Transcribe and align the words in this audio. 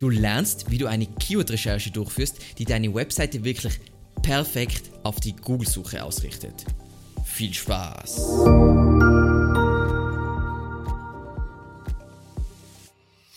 Du 0.00 0.10
lernst, 0.10 0.70
wie 0.70 0.78
du 0.78 0.86
eine 0.86 1.06
Keyword-Recherche 1.06 1.90
durchführst, 1.90 2.36
die 2.58 2.64
deine 2.64 2.94
Webseite 2.94 3.42
wirklich 3.42 3.80
perfekt 4.22 4.92
auf 5.02 5.18
die 5.18 5.34
Google-Suche 5.34 6.04
ausrichtet. 6.04 6.64
Viel 7.24 7.52
Spaß! 7.52 8.44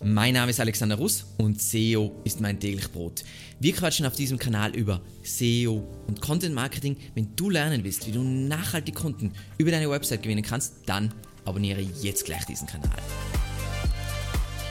Mein 0.03 0.35
Name 0.35 0.51
ist 0.51 0.59
Alexander 0.59 0.97
Russ 0.97 1.25
und 1.39 1.59
SEO 1.59 2.21
ist 2.25 2.41
mein 2.41 2.59
täglich 2.59 2.91
Brot. 2.91 3.23
Wir 3.59 3.73
quatschen 3.73 4.05
auf 4.05 4.15
diesem 4.15 4.37
Kanal 4.37 4.75
über 4.75 5.01
SEO 5.23 5.83
und 6.05 6.21
Content 6.21 6.53
Marketing. 6.53 6.95
Wenn 7.15 7.35
du 7.35 7.49
lernen 7.49 7.83
willst, 7.83 8.05
wie 8.05 8.11
du 8.11 8.21
nachhaltig 8.21 8.93
Kunden 8.93 9.33
über 9.57 9.71
deine 9.71 9.89
Website 9.89 10.21
gewinnen 10.21 10.43
kannst, 10.43 10.75
dann 10.85 11.11
abonniere 11.43 11.81
jetzt 11.81 12.25
gleich 12.25 12.45
diesen 12.45 12.67
Kanal. 12.67 12.91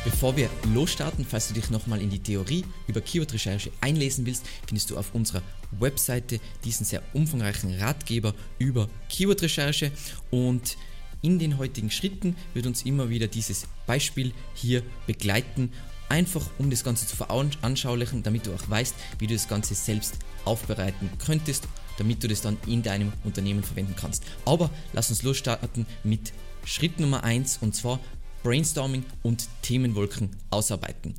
Bevor 0.02 0.34
wir 0.34 0.48
losstarten, 0.72 1.26
falls 1.28 1.48
du 1.48 1.54
dich 1.54 1.68
nochmal 1.68 2.00
in 2.00 2.08
die 2.08 2.20
Theorie 2.20 2.64
über 2.86 3.02
Keyword-Recherche 3.02 3.70
einlesen 3.82 4.24
willst, 4.24 4.46
findest 4.66 4.88
du 4.88 4.96
auf 4.96 5.14
unserer 5.14 5.42
Webseite 5.78 6.40
diesen 6.64 6.86
sehr 6.86 7.02
umfangreichen 7.12 7.78
Ratgeber 7.78 8.34
über 8.58 8.88
Keyword-Recherche 9.10 9.92
und 10.30 10.78
in 11.20 11.38
den 11.38 11.58
heutigen 11.58 11.90
Schritten 11.90 12.34
wird 12.54 12.64
uns 12.64 12.82
immer 12.84 13.10
wieder 13.10 13.26
dieses 13.26 13.66
Beispiel 13.86 14.32
hier 14.54 14.82
begleiten, 15.06 15.70
einfach 16.08 16.48
um 16.56 16.70
das 16.70 16.82
Ganze 16.82 17.06
zu 17.06 17.14
veranschaulichen, 17.16 18.22
damit 18.22 18.46
du 18.46 18.54
auch 18.54 18.70
weißt, 18.70 18.94
wie 19.18 19.26
du 19.26 19.34
das 19.34 19.48
Ganze 19.48 19.74
selbst 19.74 20.16
aufbereiten 20.46 21.10
könntest, 21.18 21.68
damit 21.98 22.24
du 22.24 22.28
das 22.28 22.40
dann 22.40 22.56
in 22.66 22.82
deinem 22.82 23.12
Unternehmen 23.22 23.62
verwenden 23.62 23.94
kannst. 23.96 24.24
Aber 24.46 24.70
lass 24.94 25.10
uns 25.10 25.22
losstarten 25.22 25.84
mit 26.04 26.32
Schritt 26.64 26.98
Nummer 27.00 27.22
1 27.22 27.58
und 27.60 27.74
zwar 27.76 28.00
Brainstorming 28.42 29.04
und 29.22 29.48
Themenwolken 29.62 30.30
ausarbeiten. 30.50 31.14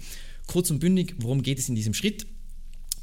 Kurz 0.48 0.70
und 0.72 0.80
bündig, 0.80 1.16
worum 1.20 1.44
geht 1.44 1.60
es 1.60 1.70
in 1.70 1.76
diesem 1.76 1.94
Schritt? 1.94 2.26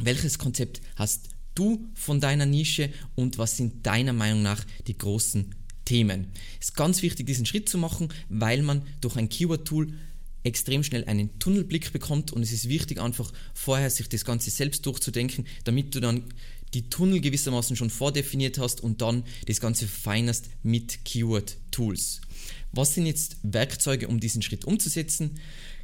Welches 0.00 0.38
Konzept 0.38 0.80
hast 0.96 1.28
du 1.54 1.88
von 1.94 2.20
deiner 2.20 2.46
Nische 2.46 2.90
und 3.14 3.38
was 3.38 3.56
sind 3.56 3.86
deiner 3.86 4.12
Meinung 4.12 4.42
nach 4.42 4.64
die 4.86 4.96
großen 4.96 5.54
Themen? 5.84 6.28
Es 6.60 6.68
ist 6.68 6.76
ganz 6.76 7.02
wichtig, 7.02 7.26
diesen 7.26 7.46
Schritt 7.46 7.68
zu 7.68 7.78
machen, 7.78 8.08
weil 8.28 8.62
man 8.62 8.82
durch 9.00 9.16
ein 9.16 9.28
Keyword-Tool 9.28 9.92
extrem 10.44 10.82
schnell 10.82 11.04
einen 11.04 11.38
Tunnelblick 11.38 11.92
bekommt 11.92 12.32
und 12.32 12.42
es 12.42 12.52
ist 12.52 12.68
wichtig, 12.68 13.00
einfach 13.00 13.32
vorher 13.54 13.90
sich 13.90 14.08
das 14.08 14.24
Ganze 14.24 14.50
selbst 14.50 14.86
durchzudenken, 14.86 15.46
damit 15.64 15.94
du 15.94 16.00
dann 16.00 16.24
die 16.74 16.90
Tunnel 16.90 17.20
gewissermaßen 17.20 17.76
schon 17.76 17.90
vordefiniert 17.90 18.58
hast 18.58 18.82
und 18.82 19.00
dann 19.00 19.24
das 19.46 19.60
Ganze 19.60 19.86
verfeinerst 19.86 20.50
mit 20.62 21.04
Keyword-Tools. 21.04 22.20
Was 22.72 22.94
sind 22.94 23.06
jetzt 23.06 23.36
Werkzeuge, 23.42 24.08
um 24.08 24.20
diesen 24.20 24.42
Schritt 24.42 24.64
umzusetzen? 24.64 25.38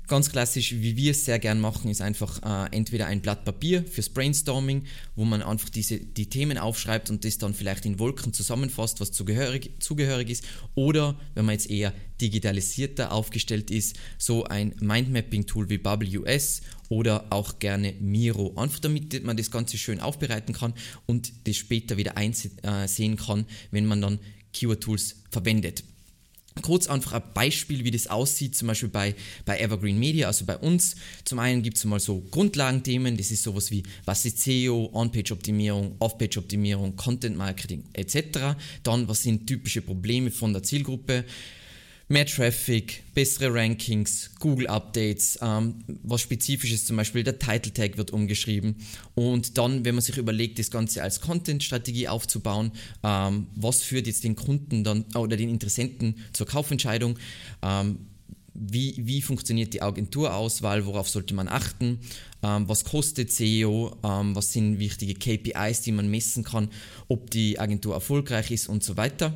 Ganz 0.06 0.30
klassisch, 0.30 0.72
wie 0.72 0.96
wir 0.96 1.12
es 1.12 1.24
sehr 1.24 1.38
gern 1.38 1.60
machen, 1.60 1.90
ist 1.90 2.02
einfach 2.02 2.42
äh, 2.42 2.76
entweder 2.76 3.06
ein 3.06 3.22
Blatt 3.22 3.46
Papier 3.46 3.84
fürs 3.86 4.10
Brainstorming, 4.10 4.84
wo 5.16 5.24
man 5.24 5.42
einfach 5.42 5.70
diese, 5.70 5.98
die 5.98 6.28
Themen 6.28 6.58
aufschreibt 6.58 7.08
und 7.08 7.24
das 7.24 7.38
dann 7.38 7.54
vielleicht 7.54 7.86
in 7.86 7.98
Wolken 7.98 8.34
zusammenfasst, 8.34 9.00
was 9.00 9.12
zugehörig, 9.12 9.70
zugehörig 9.78 10.28
ist. 10.28 10.44
Oder 10.74 11.18
wenn 11.34 11.46
man 11.46 11.54
jetzt 11.54 11.70
eher 11.70 11.94
digitalisierter 12.20 13.12
aufgestellt 13.12 13.70
ist, 13.70 13.96
so 14.18 14.44
ein 14.44 14.74
Mindmapping-Tool 14.78 15.70
wie 15.70 15.82
WS 15.82 16.60
oder 16.90 17.26
auch 17.30 17.58
gerne 17.58 17.94
Miro. 17.98 18.52
Einfach 18.56 18.80
damit 18.80 19.24
man 19.24 19.38
das 19.38 19.50
Ganze 19.50 19.78
schön 19.78 20.00
aufbereiten 20.00 20.54
kann 20.54 20.74
und 21.06 21.32
das 21.46 21.56
später 21.56 21.96
wieder 21.96 22.18
einsehen 22.18 22.58
äh, 22.62 23.16
kann, 23.16 23.46
wenn 23.70 23.86
man 23.86 24.02
dann 24.02 24.18
Keyword-Tools 24.52 25.16
verwendet. 25.30 25.82
Kurz 26.62 26.86
einfach 26.86 27.14
ein 27.14 27.22
Beispiel, 27.34 27.84
wie 27.84 27.90
das 27.90 28.06
aussieht, 28.06 28.56
zum 28.56 28.68
Beispiel 28.68 28.88
bei, 28.88 29.14
bei 29.44 29.58
Evergreen 29.58 29.98
Media, 29.98 30.28
also 30.28 30.44
bei 30.44 30.56
uns. 30.56 30.94
Zum 31.24 31.40
einen 31.40 31.62
gibt 31.62 31.76
es 31.76 31.84
mal 31.84 31.98
so 31.98 32.20
Grundlagenthemen, 32.30 33.16
das 33.16 33.32
ist 33.32 33.42
sowas 33.42 33.70
wie, 33.70 33.82
was 34.04 34.24
ist 34.24 34.38
SEO, 34.38 34.90
On-Page-Optimierung, 34.92 35.96
Off-Page-Optimierung, 35.98 36.94
Content-Marketing 36.94 37.84
etc. 37.92 38.56
Dann, 38.84 39.08
was 39.08 39.22
sind 39.22 39.46
typische 39.46 39.82
Probleme 39.82 40.30
von 40.30 40.52
der 40.52 40.62
Zielgruppe 40.62 41.24
mehr 42.08 42.26
Traffic, 42.26 43.02
bessere 43.14 43.54
Rankings, 43.54 44.30
Google 44.38 44.66
Updates, 44.66 45.38
ähm, 45.40 45.76
was 46.02 46.20
Spezifisches, 46.20 46.84
zum 46.86 46.96
Beispiel 46.96 47.22
der 47.22 47.38
Title 47.38 47.72
Tag 47.72 47.96
wird 47.96 48.10
umgeschrieben. 48.10 48.76
Und 49.14 49.56
dann, 49.58 49.84
wenn 49.84 49.94
man 49.94 50.02
sich 50.02 50.16
überlegt, 50.18 50.58
das 50.58 50.70
Ganze 50.70 51.02
als 51.02 51.20
Content-Strategie 51.20 52.08
aufzubauen, 52.08 52.72
ähm, 53.02 53.46
was 53.54 53.82
führt 53.82 54.06
jetzt 54.06 54.24
den 54.24 54.36
Kunden 54.36 54.84
dann 54.84 55.04
oder 55.14 55.36
den 55.36 55.48
Interessenten 55.48 56.16
zur 56.32 56.46
Kaufentscheidung? 56.46 57.18
Ähm, 57.62 57.98
wie, 58.54 58.94
wie 58.98 59.20
funktioniert 59.20 59.74
die 59.74 59.82
Agenturauswahl, 59.82 60.86
worauf 60.86 61.08
sollte 61.08 61.34
man 61.34 61.48
achten, 61.48 61.98
ähm, 62.42 62.68
was 62.68 62.84
kostet 62.84 63.32
SEO, 63.32 63.96
ähm, 64.04 64.36
was 64.36 64.52
sind 64.52 64.78
wichtige 64.78 65.14
KPIs, 65.14 65.80
die 65.80 65.92
man 65.92 66.08
messen 66.08 66.44
kann, 66.44 66.68
ob 67.08 67.30
die 67.30 67.58
Agentur 67.58 67.94
erfolgreich 67.94 68.52
ist 68.52 68.68
und 68.68 68.84
so 68.84 68.96
weiter. 68.96 69.34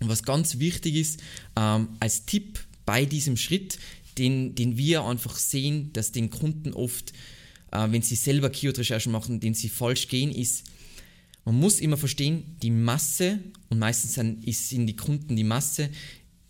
Und 0.00 0.08
was 0.08 0.22
ganz 0.22 0.58
wichtig 0.58 0.94
ist, 0.94 1.20
ähm, 1.56 1.88
als 2.00 2.26
Tipp 2.26 2.60
bei 2.84 3.04
diesem 3.04 3.36
Schritt, 3.36 3.78
den, 4.18 4.54
den 4.54 4.76
wir 4.76 5.04
einfach 5.04 5.36
sehen, 5.36 5.92
dass 5.92 6.12
den 6.12 6.30
Kunden 6.30 6.72
oft, 6.72 7.12
äh, 7.72 7.86
wenn 7.90 8.02
sie 8.02 8.16
selber 8.16 8.50
Keyword-Recherchen 8.50 9.12
machen, 9.12 9.40
den 9.40 9.54
sie 9.54 9.68
falsch 9.68 10.08
gehen, 10.08 10.32
ist, 10.32 10.64
man 11.44 11.60
muss 11.60 11.80
immer 11.80 11.96
verstehen, 11.96 12.56
die 12.62 12.70
Masse, 12.70 13.38
und 13.68 13.78
meistens 13.78 14.14
sind, 14.14 14.52
sind 14.52 14.86
die 14.86 14.96
Kunden 14.96 15.36
die 15.36 15.44
Masse, 15.44 15.90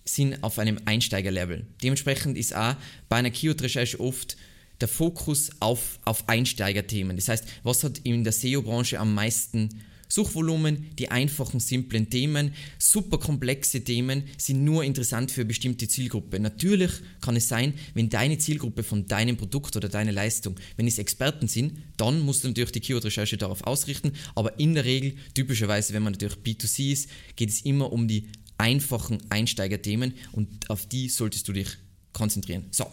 sind 0.04 0.42
auf 0.42 0.58
einem 0.58 0.78
Einsteigerlevel. 0.84 1.66
Dementsprechend 1.82 2.38
ist 2.38 2.54
auch 2.54 2.76
bei 3.08 3.16
einer 3.16 3.30
Keyword-Recherche 3.30 4.00
oft 4.00 4.36
der 4.80 4.88
Fokus 4.88 5.50
auf, 5.60 5.98
auf 6.04 6.28
Einsteigerthemen. 6.28 7.16
Das 7.16 7.28
heißt, 7.28 7.44
was 7.62 7.82
hat 7.84 7.98
in 8.04 8.24
der 8.24 8.32
SEO-Branche 8.32 8.98
am 8.98 9.14
meisten 9.14 9.82
Suchvolumen, 10.08 10.90
die 10.98 11.10
einfachen, 11.10 11.60
simplen 11.60 12.10
Themen, 12.10 12.54
super 12.78 13.18
komplexe 13.18 13.82
Themen 13.82 14.24
sind 14.38 14.64
nur 14.64 14.84
interessant 14.84 15.30
für 15.30 15.42
eine 15.42 15.48
bestimmte 15.48 15.88
Zielgruppe. 15.88 16.40
Natürlich 16.40 16.90
kann 17.20 17.36
es 17.36 17.48
sein, 17.48 17.74
wenn 17.94 18.08
deine 18.08 18.38
Zielgruppe 18.38 18.82
von 18.82 19.06
deinem 19.06 19.36
Produkt 19.36 19.76
oder 19.76 19.88
deiner 19.88 20.12
Leistung, 20.12 20.56
wenn 20.76 20.86
es 20.86 20.98
Experten 20.98 21.48
sind, 21.48 21.78
dann 21.96 22.20
musst 22.20 22.44
du 22.44 22.48
natürlich 22.48 22.72
die 22.72 22.80
Keyword-Recherche 22.80 23.36
darauf 23.36 23.62
ausrichten. 23.64 24.12
Aber 24.34 24.58
in 24.58 24.74
der 24.74 24.84
Regel, 24.84 25.16
typischerweise, 25.34 25.92
wenn 25.92 26.02
man 26.02 26.12
natürlich 26.12 26.38
B2C 26.38 26.92
ist, 26.92 27.10
geht 27.36 27.50
es 27.50 27.62
immer 27.62 27.92
um 27.92 28.08
die 28.08 28.28
einfachen 28.58 29.18
Einsteigerthemen 29.30 30.14
und 30.32 30.70
auf 30.70 30.86
die 30.86 31.08
solltest 31.08 31.46
du 31.48 31.52
dich 31.52 31.68
konzentrieren. 32.12 32.64
So, 32.70 32.86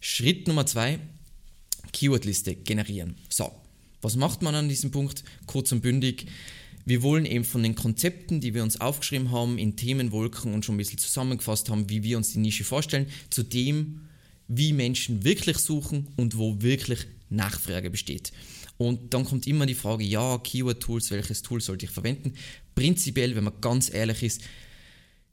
Schritt 0.00 0.46
Nummer 0.46 0.66
zwei, 0.66 0.98
Keywordliste 1.92 2.54
generieren. 2.54 3.16
So, 3.28 3.50
was 4.02 4.16
macht 4.16 4.42
man 4.42 4.54
an 4.54 4.68
diesem 4.68 4.90
Punkt? 4.90 5.24
Kurz 5.46 5.72
und 5.72 5.80
bündig. 5.80 6.26
Wir 6.84 7.02
wollen 7.02 7.24
eben 7.24 7.44
von 7.44 7.62
den 7.62 7.76
Konzepten, 7.76 8.40
die 8.40 8.54
wir 8.54 8.64
uns 8.64 8.80
aufgeschrieben 8.80 9.30
haben, 9.30 9.56
in 9.56 9.76
Themenwolken 9.76 10.52
und 10.52 10.64
schon 10.64 10.74
ein 10.74 10.78
bisschen 10.78 10.98
zusammengefasst 10.98 11.70
haben, 11.70 11.88
wie 11.88 12.02
wir 12.02 12.16
uns 12.16 12.32
die 12.32 12.40
Nische 12.40 12.64
vorstellen, 12.64 13.06
zu 13.30 13.44
dem, 13.44 14.08
wie 14.48 14.72
Menschen 14.72 15.24
wirklich 15.24 15.58
suchen 15.58 16.08
und 16.16 16.36
wo 16.36 16.60
wirklich 16.60 17.06
Nachfrage 17.30 17.88
besteht. 17.88 18.32
Und 18.78 19.14
dann 19.14 19.24
kommt 19.24 19.46
immer 19.46 19.64
die 19.64 19.74
Frage, 19.74 20.02
ja, 20.02 20.38
Keyword-Tools, 20.38 21.12
welches 21.12 21.42
Tool 21.42 21.60
sollte 21.60 21.86
ich 21.86 21.92
verwenden? 21.92 22.34
Prinzipiell, 22.74 23.36
wenn 23.36 23.44
man 23.44 23.60
ganz 23.60 23.92
ehrlich 23.94 24.24
ist, 24.24 24.42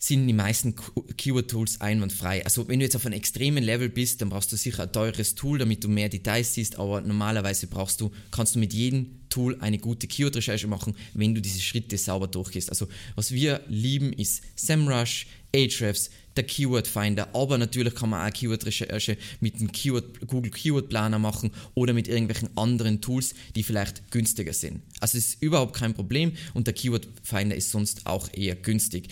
sind 0.01 0.25
die 0.27 0.33
meisten 0.33 0.75
Keyword-Tools 1.17 1.81
einwandfrei. 1.81 2.43
Also 2.45 2.69
wenn 2.69 2.79
du 2.79 2.85
jetzt 2.85 2.95
auf 2.95 3.05
einem 3.05 3.17
extremen 3.17 3.61
Level 3.61 3.89
bist, 3.89 4.21
dann 4.21 4.29
brauchst 4.29 4.49
du 4.51 4.55
sicher 4.55 4.83
ein 4.83 4.93
teures 4.93 5.35
Tool, 5.35 5.59
damit 5.59 5.83
du 5.83 5.89
mehr 5.89 6.07
Details 6.07 6.53
siehst, 6.53 6.79
aber 6.79 7.01
normalerweise 7.01 7.67
brauchst 7.67 7.99
du, 7.99 8.09
kannst 8.31 8.55
du 8.55 8.59
mit 8.59 8.73
jedem 8.73 9.19
Tool 9.27 9.57
eine 9.59 9.77
gute 9.77 10.07
Keyword-Recherche 10.07 10.67
machen, 10.67 10.95
wenn 11.13 11.35
du 11.35 11.41
diese 11.41 11.59
Schritte 11.59 11.97
sauber 11.97 12.27
durchgehst. 12.27 12.69
Also 12.69 12.87
was 13.15 13.33
wir 13.33 13.61
lieben 13.67 14.13
ist 14.13 14.41
SEMrush, 14.55 15.27
Ahrefs, 15.53 16.09
der 16.37 16.45
Keyword 16.45 16.87
Finder, 16.87 17.27
aber 17.35 17.57
natürlich 17.57 17.93
kann 17.95 18.11
man 18.11 18.25
auch 18.25 18.33
Keyword-Recherche 18.33 19.17
mit 19.41 19.59
dem 19.59 19.71
Keyword, 19.71 20.27
Google 20.27 20.51
Keyword 20.51 20.87
Planer 20.87 21.19
machen 21.19 21.51
oder 21.73 21.91
mit 21.91 22.07
irgendwelchen 22.07 22.55
anderen 22.55 23.01
Tools, 23.01 23.33
die 23.55 23.63
vielleicht 23.63 24.09
günstiger 24.11 24.53
sind. 24.53 24.81
Also 25.01 25.17
es 25.17 25.29
ist 25.29 25.41
überhaupt 25.41 25.75
kein 25.75 25.93
Problem 25.93 26.31
und 26.53 26.67
der 26.67 26.73
Keyword 26.73 27.07
Finder 27.23 27.55
ist 27.55 27.71
sonst 27.71 28.05
auch 28.05 28.29
eher 28.31 28.55
günstig. 28.55 29.09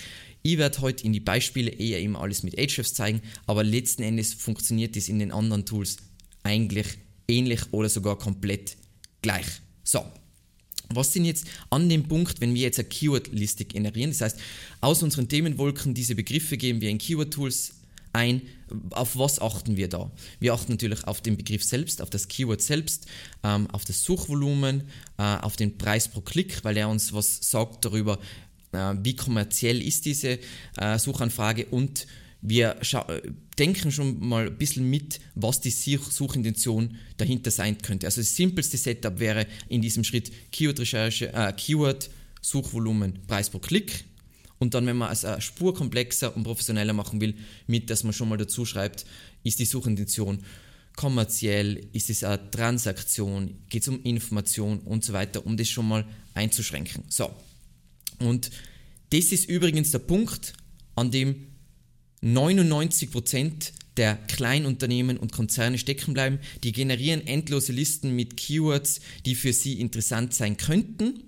Ich 0.47 0.57
werde 0.57 0.79
heute 0.79 1.03
in 1.03 1.11
die 1.11 1.19
Beispiele 1.19 1.69
eher 1.69 1.99
immer 1.99 2.21
alles 2.21 2.41
mit 2.41 2.57
Ahrefs 2.57 2.93
zeigen, 2.93 3.21
aber 3.47 3.65
letzten 3.65 4.03
Endes 4.03 4.33
funktioniert 4.33 4.95
das 4.95 5.09
in 5.09 5.19
den 5.19 5.33
anderen 5.33 5.65
Tools 5.65 5.97
eigentlich 6.43 6.87
ähnlich 7.27 7.59
oder 7.71 7.89
sogar 7.89 8.17
komplett 8.17 8.77
gleich. 9.21 9.45
So, 9.83 10.05
was 10.87 11.11
sind 11.11 11.25
jetzt 11.25 11.47
an 11.69 11.89
dem 11.89 12.07
Punkt, 12.07 12.39
wenn 12.39 12.53
wir 12.55 12.61
jetzt 12.61 12.79
eine 12.79 12.87
Keyword-Liste 12.87 13.65
generieren? 13.65 14.11
Das 14.11 14.21
heißt, 14.21 14.39
aus 14.79 15.03
unseren 15.03 15.27
Themenwolken 15.27 15.93
diese 15.93 16.15
Begriffe 16.15 16.55
geben 16.55 16.79
wir 16.79 16.91
in 16.91 16.97
Keyword-Tools 16.97 17.73
ein. 18.13 18.41
Auf 18.91 19.17
was 19.17 19.41
achten 19.41 19.75
wir 19.75 19.89
da? 19.89 20.11
Wir 20.39 20.53
achten 20.53 20.71
natürlich 20.71 21.03
auf 21.05 21.19
den 21.19 21.35
Begriff 21.35 21.63
selbst, 21.63 22.01
auf 22.01 22.09
das 22.09 22.29
Keyword 22.29 22.61
selbst, 22.61 23.05
ähm, 23.43 23.69
auf 23.71 23.83
das 23.83 24.01
Suchvolumen, 24.03 24.83
äh, 25.17 25.23
auf 25.23 25.57
den 25.57 25.77
Preis 25.77 26.07
pro 26.07 26.21
Klick, 26.21 26.63
weil 26.63 26.77
er 26.77 26.87
uns 26.87 27.11
was 27.11 27.39
sagt 27.41 27.83
darüber, 27.83 28.17
wie 29.01 29.15
kommerziell 29.15 29.81
ist 29.81 30.05
diese 30.05 30.39
äh, 30.77 30.97
Suchanfrage 30.97 31.65
und 31.67 32.07
wir 32.41 32.77
denken 33.57 33.91
schon 33.91 34.19
mal 34.25 34.47
ein 34.47 34.57
bisschen 34.57 34.89
mit, 34.89 35.19
was 35.35 35.59
die 35.59 35.71
Suchintention 35.71 36.95
dahinter 37.17 37.51
sein 37.51 37.79
könnte. 37.79 38.05
Also 38.05 38.21
das 38.21 38.35
simpelste 38.35 38.77
Setup 38.77 39.19
wäre 39.19 39.47
in 39.69 39.81
diesem 39.81 40.03
Schritt 40.03 40.31
Keyword-Recherche, 40.51 41.33
äh, 41.33 41.53
Keyword, 41.53 42.09
Suchvolumen, 42.41 43.19
Preis 43.27 43.49
pro 43.49 43.59
Klick. 43.59 44.05
Und 44.59 44.73
dann, 44.73 44.85
wenn 44.85 44.97
man 44.97 45.11
es 45.11 45.25
eine 45.25 45.41
Spur 45.41 45.73
komplexer 45.73 46.35
und 46.35 46.43
professioneller 46.43 46.93
machen 46.93 47.21
will, 47.21 47.35
mit, 47.67 47.89
dass 47.89 48.03
man 48.03 48.13
schon 48.13 48.29
mal 48.29 48.37
dazu 48.37 48.65
schreibt, 48.65 49.05
ist 49.43 49.59
die 49.59 49.65
Suchintention 49.65 50.39
kommerziell, 50.95 51.87
ist 51.93 52.09
es 52.09 52.23
eine 52.23 52.49
Transaktion, 52.49 53.55
geht 53.69 53.83
es 53.83 53.87
um 53.87 54.01
Information 54.03 54.79
und 54.79 55.03
so 55.03 55.13
weiter, 55.13 55.45
um 55.45 55.55
das 55.57 55.69
schon 55.69 55.87
mal 55.87 56.05
einzuschränken. 56.33 57.03
So. 57.09 57.31
Und 58.19 58.51
das 59.11 59.31
ist 59.31 59.49
übrigens 59.49 59.91
der 59.91 59.99
Punkt, 59.99 60.53
an 60.95 61.11
dem 61.11 61.47
99% 62.23 63.71
der 63.97 64.15
Kleinunternehmen 64.15 65.17
und 65.17 65.31
Konzerne 65.31 65.77
stecken 65.77 66.13
bleiben. 66.13 66.39
Die 66.63 66.71
generieren 66.71 67.25
endlose 67.25 67.71
Listen 67.71 68.15
mit 68.15 68.37
Keywords, 68.37 69.01
die 69.25 69.35
für 69.35 69.53
sie 69.53 69.79
interessant 69.79 70.33
sein 70.33 70.57
könnten 70.57 71.23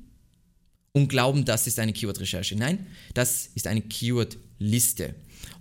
und 0.91 1.07
glauben, 1.07 1.45
das 1.45 1.68
ist 1.68 1.80
eine 1.80 1.94
Keyword-Recherche. 1.94 2.56
Nein, 2.56 2.88
das 3.13 3.50
ist 3.56 3.68
eine 3.68 3.81
Keyword-Liste. 3.81 5.15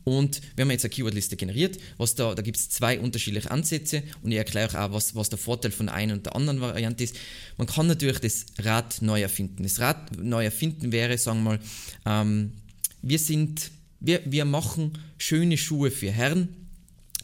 Und 0.04 0.40
wenn 0.56 0.66
man 0.66 0.74
jetzt 0.74 0.84
eine 0.84 0.90
Keyword-Liste 0.90 1.36
generiert, 1.36 1.78
was 1.98 2.14
da, 2.14 2.34
da 2.34 2.42
gibt 2.42 2.56
es 2.56 2.70
zwei 2.70 2.98
unterschiedliche 2.98 3.50
Ansätze 3.50 4.02
und 4.22 4.32
ich 4.32 4.38
erkläre 4.38 4.82
auch, 4.82 4.92
was, 4.92 5.14
was 5.14 5.28
der 5.28 5.38
Vorteil 5.38 5.70
von 5.70 5.86
der 5.86 5.94
einen 5.94 6.12
und 6.12 6.26
der 6.26 6.34
anderen 6.34 6.60
Variante 6.60 7.04
ist. 7.04 7.16
Man 7.58 7.66
kann 7.66 7.86
natürlich 7.86 8.20
das 8.20 8.46
Rad 8.58 9.02
neu 9.02 9.20
erfinden. 9.20 9.62
Das 9.62 9.80
Rad 9.80 10.16
neu 10.18 10.44
erfinden 10.44 10.92
wäre, 10.92 11.18
sagen 11.18 11.42
wir 11.42 11.50
mal, 11.50 11.60
ähm, 12.06 12.52
wir 13.02 13.18
sind 13.18 13.70
wir, 14.00 14.20
wir 14.24 14.44
machen 14.44 14.98
schöne 15.18 15.56
Schuhe 15.56 15.90
für 15.90 16.10
Herren. 16.10 16.48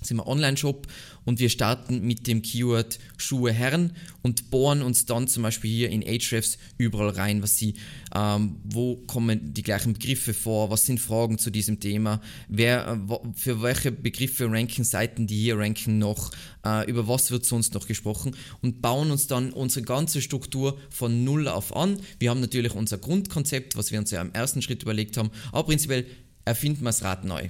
Sind 0.02 0.18
wir 0.18 0.26
Online-Shop 0.26 0.86
und 1.24 1.38
wir 1.40 1.48
starten 1.48 2.06
mit 2.06 2.26
dem 2.26 2.42
Keyword 2.42 2.98
Schuhe 3.16 3.52
Herren 3.52 3.92
und 4.22 4.50
bohren 4.50 4.82
uns 4.82 5.06
dann 5.06 5.28
zum 5.28 5.42
Beispiel 5.42 5.70
hier 5.70 5.90
in 5.90 6.02
Ahrefs 6.02 6.58
überall 6.78 7.10
rein, 7.10 7.42
was 7.42 7.56
sie, 7.56 7.74
ähm, 8.14 8.56
wo 8.64 8.96
kommen 8.96 9.54
die 9.54 9.62
gleichen 9.62 9.94
Begriffe 9.94 10.34
vor, 10.34 10.70
was 10.70 10.86
sind 10.86 11.00
Fragen 11.00 11.38
zu 11.38 11.50
diesem 11.50 11.80
Thema, 11.80 12.20
wer, 12.48 12.98
äh, 13.08 13.28
für 13.34 13.62
welche 13.62 13.92
Begriffe 13.92 14.50
ranken 14.50 14.84
Seiten, 14.84 15.26
die 15.26 15.40
hier 15.40 15.58
ranken 15.58 15.98
noch, 15.98 16.32
äh, 16.64 16.88
über 16.88 17.08
was 17.08 17.30
wird 17.30 17.44
sonst 17.44 17.74
noch 17.74 17.86
gesprochen 17.86 18.36
und 18.62 18.82
bauen 18.82 19.10
uns 19.10 19.26
dann 19.26 19.52
unsere 19.52 19.84
ganze 19.84 20.22
Struktur 20.22 20.78
von 20.90 21.24
Null 21.24 21.48
auf 21.48 21.74
an. 21.74 21.98
Wir 22.18 22.30
haben 22.30 22.40
natürlich 22.40 22.74
unser 22.74 22.98
Grundkonzept, 22.98 23.76
was 23.76 23.92
wir 23.92 23.98
uns 23.98 24.10
ja 24.10 24.20
im 24.20 24.32
ersten 24.32 24.62
Schritt 24.62 24.82
überlegt 24.82 25.16
haben, 25.16 25.30
aber 25.52 25.64
prinzipiell 25.64 26.06
erfinden 26.44 26.82
wir 26.82 26.90
das 26.90 27.02
Rad 27.02 27.24
neu. 27.24 27.48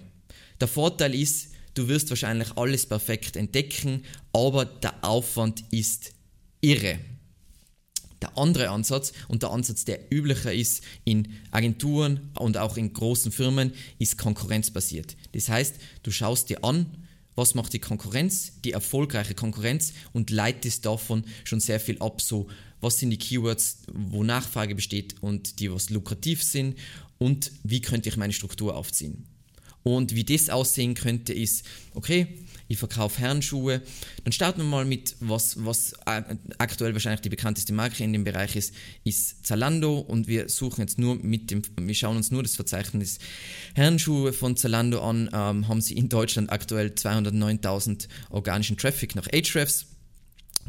Der 0.61 0.69
Vorteil 0.69 1.15
ist, 1.15 1.54
du 1.75 1.89
wirst 1.89 2.11
wahrscheinlich 2.11 2.57
alles 2.57 2.87
perfekt 2.87 3.37
entdecken, 3.37 4.05
aber 4.33 4.65
der 4.65 5.05
Aufwand 5.05 5.65
ist 5.71 6.13
irre. 6.61 6.99
Der 8.23 8.39
andere 8.39 8.71
Ansatz 8.71 9.13
und 9.29 9.43
der 9.43 9.51
Ansatz, 9.51 9.85
der 9.85 10.11
üblicher 10.11 10.53
ist 10.53 10.83
in 11.05 11.29
Agenturen 11.51 12.31
und 12.39 12.57
auch 12.57 12.79
in 12.79 12.93
großen 12.93 13.31
Firmen, 13.31 13.73
ist 13.99 14.17
konkurrenzbasiert. 14.17 15.17
Das 15.33 15.49
heißt, 15.51 15.75
du 16.03 16.11
schaust 16.11 16.49
dir 16.49 16.65
an, 16.65 16.87
was 17.35 17.55
macht 17.55 17.73
die 17.73 17.81
Konkurrenz, 17.81 18.53
die 18.65 18.73
erfolgreiche 18.73 19.35
Konkurrenz 19.35 19.93
und 20.13 20.31
leitest 20.31 20.87
davon 20.87 21.25
schon 21.45 21.61
sehr 21.61 21.81
viel 21.81 21.99
ab, 21.99 22.23
so 22.23 22.49
was 22.81 22.99
sind 22.99 23.11
die 23.11 23.19
Keywords, 23.19 23.79
wo 23.93 24.23
Nachfrage 24.23 24.75
besteht 24.75 25.17
und 25.21 25.59
die 25.59 25.73
was 25.73 25.91
lukrativ 25.91 26.43
sind 26.43 26.79
und 27.19 27.51
wie 27.63 27.81
könnte 27.81 28.09
ich 28.09 28.17
meine 28.17 28.33
Struktur 28.33 28.77
aufziehen. 28.77 29.27
Und 29.85 30.15
wie 30.15 30.25
das 30.25 30.49
aussehen 30.51 30.95
könnte, 30.95 31.33
ist, 31.33 31.65
okay, 31.95 32.27
ich 32.69 32.79
verkaufe 32.79 33.21
Herrenschuhe. 33.21 33.83
Dann 34.25 34.33
starten 34.33 34.63
wir 34.63 34.67
mal 34.67 34.87
mit, 34.87 35.15
was, 35.21 35.63
was 35.65 35.95
aktuell 36.07 36.95
wahrscheinlich 36.95 37.21
die 37.21 37.29
bekannteste 37.29 37.75
Marke 37.75 38.03
in 38.03 38.15
dem 38.15 38.25
Bereich 38.25 38.57
ist, 38.57 38.75
ist 39.05 39.47
Zalando. 39.47 39.99
Und 39.99 40.27
wir 40.27 40.49
suchen 40.49 40.81
jetzt 40.81 40.99
nur 40.99 41.17
mit 41.17 41.51
dem, 41.51 41.63
wir 41.79 41.95
schauen 41.95 42.17
uns 42.17 42.31
nur 42.31 42.43
das 42.43 42.57
Verzeichnis 42.57 43.19
Herrenschuhe 43.75 44.33
von 44.33 44.57
Zalando 44.57 45.03
an. 45.03 45.29
Ähm, 45.35 45.69
haben 45.69 45.83
sie 45.83 45.95
in 45.95 46.09
Deutschland 46.09 46.51
aktuell 46.51 46.89
209.000 46.89 48.09
organischen 48.31 48.79
Traffic 48.79 49.15
nach 49.15 49.29
Ahrefs. 49.33 49.87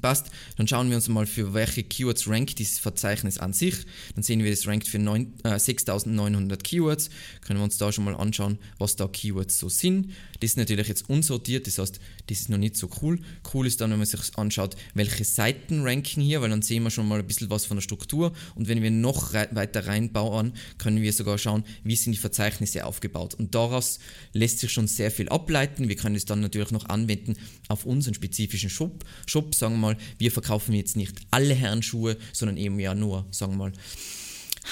Passt. 0.01 0.27
Dann 0.57 0.67
schauen 0.67 0.89
wir 0.89 0.95
uns 0.95 1.07
mal, 1.07 1.25
für 1.25 1.53
welche 1.53 1.83
Keywords 1.83 2.27
rankt 2.27 2.59
dieses 2.59 2.79
Verzeichnis 2.79 3.37
an 3.37 3.53
sich. 3.53 3.75
Dann 4.15 4.23
sehen 4.23 4.43
wir, 4.43 4.51
es 4.51 4.67
rankt 4.67 4.87
für 4.87 4.97
äh, 4.97 5.59
6900 5.59 6.63
Keywords. 6.63 7.09
Können 7.41 7.59
wir 7.59 7.63
uns 7.63 7.77
da 7.77 7.91
schon 7.91 8.05
mal 8.05 8.15
anschauen, 8.15 8.57
was 8.77 8.95
da 8.95 9.07
Keywords 9.07 9.59
so 9.59 9.69
sind. 9.69 10.11
Das 10.39 10.51
ist 10.51 10.57
natürlich 10.57 10.87
jetzt 10.87 11.09
unsortiert, 11.09 11.67
das 11.67 11.77
heißt, 11.77 11.99
das 12.27 12.39
ist 12.39 12.49
noch 12.49 12.57
nicht 12.57 12.75
so 12.75 12.89
cool. 13.01 13.19
Cool 13.53 13.67
ist 13.67 13.81
dann, 13.81 13.91
wenn 13.91 13.97
man 13.97 14.07
sich 14.07 14.19
anschaut, 14.37 14.75
welche 14.93 15.23
Seiten 15.23 15.83
ranken 15.83 16.21
hier, 16.21 16.41
weil 16.41 16.49
dann 16.49 16.61
sehen 16.61 16.83
wir 16.83 16.91
schon 16.91 17.07
mal 17.07 17.19
ein 17.19 17.27
bisschen 17.27 17.49
was 17.49 17.65
von 17.65 17.77
der 17.77 17.81
Struktur. 17.81 18.33
Und 18.55 18.67
wenn 18.67 18.81
wir 18.81 18.91
noch 18.91 19.33
weiter 19.33 19.87
reinbauen, 19.87 20.53
können 20.77 21.01
wir 21.01 21.13
sogar 21.13 21.37
schauen, 21.37 21.63
wie 21.83 21.95
sind 21.95 22.13
die 22.13 22.19
Verzeichnisse 22.19 22.85
aufgebaut. 22.85 23.33
Und 23.35 23.55
daraus 23.55 23.99
lässt 24.33 24.59
sich 24.59 24.71
schon 24.71 24.87
sehr 24.87 25.11
viel 25.11 25.29
ableiten. 25.29 25.89
Wir 25.89 25.95
können 25.95 26.15
es 26.15 26.25
dann 26.25 26.41
natürlich 26.41 26.71
noch 26.71 26.85
anwenden 26.85 27.35
auf 27.67 27.85
unseren 27.85 28.13
spezifischen 28.13 28.69
Shop. 28.69 29.03
Shop, 29.27 29.55
sagen 29.55 29.75
wir 29.75 29.79
mal, 29.85 29.97
wir 30.17 30.31
verkaufen 30.31 30.73
jetzt 30.73 30.97
nicht 30.97 31.15
alle 31.31 31.53
Herrenschuhe, 31.53 32.17
sondern 32.33 32.57
eben 32.57 32.79
ja 32.79 32.93
nur, 32.93 33.25
sagen 33.31 33.53
wir 33.53 33.57
mal, 33.57 33.73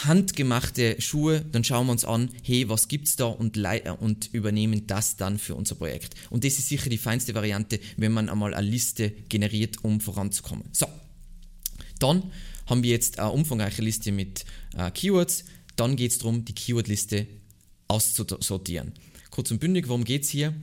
handgemachte 0.05 0.99
Schuhe, 0.99 1.45
dann 1.51 1.63
schauen 1.63 1.87
wir 1.87 1.91
uns 1.91 2.05
an, 2.05 2.29
hey, 2.43 2.67
was 2.67 2.87
gibt's 2.87 3.15
da 3.15 3.25
und, 3.25 3.57
und 3.57 4.33
übernehmen 4.33 4.87
das 4.87 5.15
dann 5.15 5.37
für 5.37 5.55
unser 5.55 5.75
Projekt. 5.75 6.15
Und 6.29 6.43
das 6.43 6.57
ist 6.57 6.69
sicher 6.69 6.89
die 6.89 6.97
feinste 6.97 7.35
Variante, 7.35 7.79
wenn 7.97 8.11
man 8.11 8.29
einmal 8.29 8.53
eine 8.53 8.67
Liste 8.67 9.11
generiert, 9.29 9.83
um 9.83 10.01
voranzukommen. 10.01 10.65
So, 10.71 10.87
dann 11.99 12.31
haben 12.65 12.83
wir 12.83 12.91
jetzt 12.91 13.19
eine 13.19 13.31
umfangreiche 13.31 13.81
Liste 13.81 14.11
mit 14.11 14.45
äh, 14.75 14.89
Keywords. 14.91 15.45
Dann 15.75 15.95
geht 15.95 16.11
es 16.11 16.17
darum, 16.17 16.45
die 16.45 16.53
Keywordliste 16.53 17.27
auszusortieren. 17.87 18.93
Kurz 19.29 19.51
und 19.51 19.59
bündig, 19.59 19.87
worum 19.87 20.03
geht 20.03 20.23
es 20.23 20.29
hier? 20.29 20.53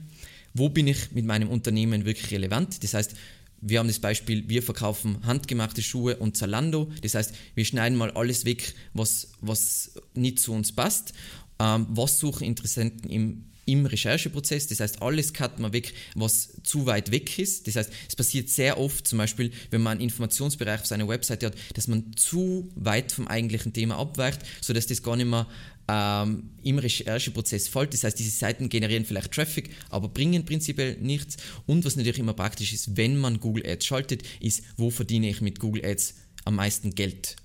Wo 0.53 0.69
bin 0.69 0.87
ich 0.87 1.11
mit 1.11 1.25
meinem 1.25 1.49
Unternehmen 1.49 2.05
wirklich 2.05 2.31
relevant? 2.31 2.83
Das 2.83 2.93
heißt, 2.93 3.15
wir 3.61 3.79
haben 3.79 3.87
das 3.87 3.99
Beispiel, 3.99 4.49
wir 4.49 4.63
verkaufen 4.63 5.25
handgemachte 5.25 5.81
Schuhe 5.81 6.17
und 6.17 6.35
Zalando. 6.35 6.91
Das 7.01 7.13
heißt, 7.13 7.33
wir 7.55 7.65
schneiden 7.65 7.97
mal 7.97 8.11
alles 8.11 8.45
weg, 8.45 8.73
was, 8.93 9.29
was 9.39 9.91
nicht 10.15 10.39
zu 10.39 10.53
uns 10.53 10.71
passt. 10.71 11.13
Ähm, 11.59 11.85
was 11.89 12.19
suchen 12.19 12.45
Interessenten 12.45 13.09
im, 13.09 13.45
im 13.65 13.85
Rechercheprozess? 13.85 14.67
Das 14.67 14.79
heißt, 14.79 15.01
alles 15.03 15.33
cutten 15.33 15.63
wir 15.63 15.73
weg, 15.73 15.93
was 16.15 16.57
zu 16.63 16.87
weit 16.87 17.11
weg 17.11 17.37
ist. 17.37 17.67
Das 17.67 17.75
heißt, 17.75 17.91
es 18.09 18.15
passiert 18.15 18.49
sehr 18.49 18.79
oft, 18.79 19.07
zum 19.07 19.19
Beispiel, 19.19 19.51
wenn 19.69 19.81
man 19.81 19.93
einen 19.93 20.01
Informationsbereich 20.01 20.81
auf 20.81 20.87
seiner 20.87 21.07
Webseite 21.07 21.47
hat, 21.47 21.55
dass 21.75 21.87
man 21.87 22.15
zu 22.15 22.67
weit 22.75 23.11
vom 23.11 23.27
eigentlichen 23.27 23.73
Thema 23.73 23.97
abweicht, 23.97 24.41
sodass 24.61 24.87
das 24.87 25.03
gar 25.03 25.15
nicht 25.15 25.27
mehr 25.27 25.47
ähm, 25.91 26.51
im 26.63 26.77
Rechercheprozess 26.79 27.67
fällt. 27.67 27.93
Das 27.93 28.05
heißt, 28.05 28.17
diese 28.17 28.31
Seiten 28.31 28.69
generieren 28.69 29.03
vielleicht 29.03 29.33
Traffic, 29.33 29.71
aber 29.89 30.07
bringen 30.07 30.45
prinzipiell 30.45 30.95
nichts. 31.01 31.35
Und 31.65 31.83
was 31.83 31.97
natürlich 31.97 32.19
immer 32.19 32.33
praktisch 32.33 32.71
ist, 32.71 32.95
wenn 32.95 33.17
man 33.17 33.41
Google 33.41 33.67
Ads 33.67 33.85
schaltet, 33.85 34.23
ist, 34.39 34.63
wo 34.77 34.89
verdiene 34.89 35.29
ich 35.29 35.41
mit 35.41 35.59
Google 35.59 35.85
Ads 35.85 36.15
am 36.45 36.55
meisten 36.55 36.95
Geld. 36.95 37.35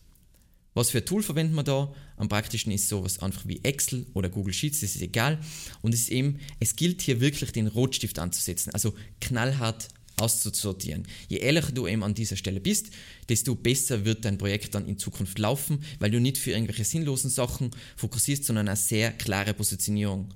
Was 0.74 0.90
für 0.90 0.98
ein 0.98 1.06
Tool 1.06 1.22
verwenden 1.22 1.54
wir 1.54 1.64
da? 1.64 1.92
Am 2.16 2.28
praktischen 2.28 2.70
ist 2.70 2.88
sowas 2.88 3.18
einfach 3.18 3.48
wie 3.48 3.64
Excel 3.64 4.06
oder 4.14 4.28
Google 4.28 4.52
Sheets, 4.52 4.80
das 4.80 4.94
ist 4.94 5.02
egal. 5.02 5.40
Und 5.82 5.92
es 5.92 6.02
ist 6.02 6.10
eben, 6.10 6.38
es 6.60 6.76
gilt 6.76 7.02
hier 7.02 7.20
wirklich 7.20 7.50
den 7.50 7.66
Rotstift 7.66 8.18
anzusetzen, 8.18 8.72
also 8.74 8.94
knallhart 9.20 9.88
auszusortieren. 10.18 11.06
Je 11.28 11.38
ehrlicher 11.38 11.73
du 11.73 11.87
eben 11.87 12.02
an 12.02 12.14
dieser 12.14 12.37
Stelle 12.37 12.61
bist, 12.61 12.90
desto 13.28 13.54
besser 13.54 14.04
wird 14.04 14.25
dein 14.25 14.38
Projekt 14.38 14.75
dann 14.75 14.88
in 14.88 14.99
Zukunft 14.99 15.38
laufen, 15.38 15.82
weil 15.99 16.11
du 16.11 16.20
nicht 16.20 16.38
für 16.38 16.52
irgendwelche 16.52 16.85
sinnlosen 16.85 17.30
Sachen 17.30 17.70
fokussierst, 17.96 18.44
sondern 18.44 18.68
eine 18.68 18.76
sehr 18.76 19.12
klare 19.12 19.52
Positionierung 19.54 20.32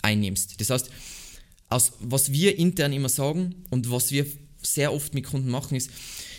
einnimmst. 0.00 0.60
Das 0.60 0.70
heißt, 0.70 0.90
aus, 1.68 1.92
was 2.00 2.32
wir 2.32 2.58
intern 2.58 2.92
immer 2.92 3.08
sagen 3.08 3.64
und 3.70 3.90
was 3.90 4.10
wir 4.10 4.26
sehr 4.62 4.92
oft 4.92 5.14
mit 5.14 5.24
Kunden 5.24 5.50
machen, 5.50 5.76
ist, 5.76 5.90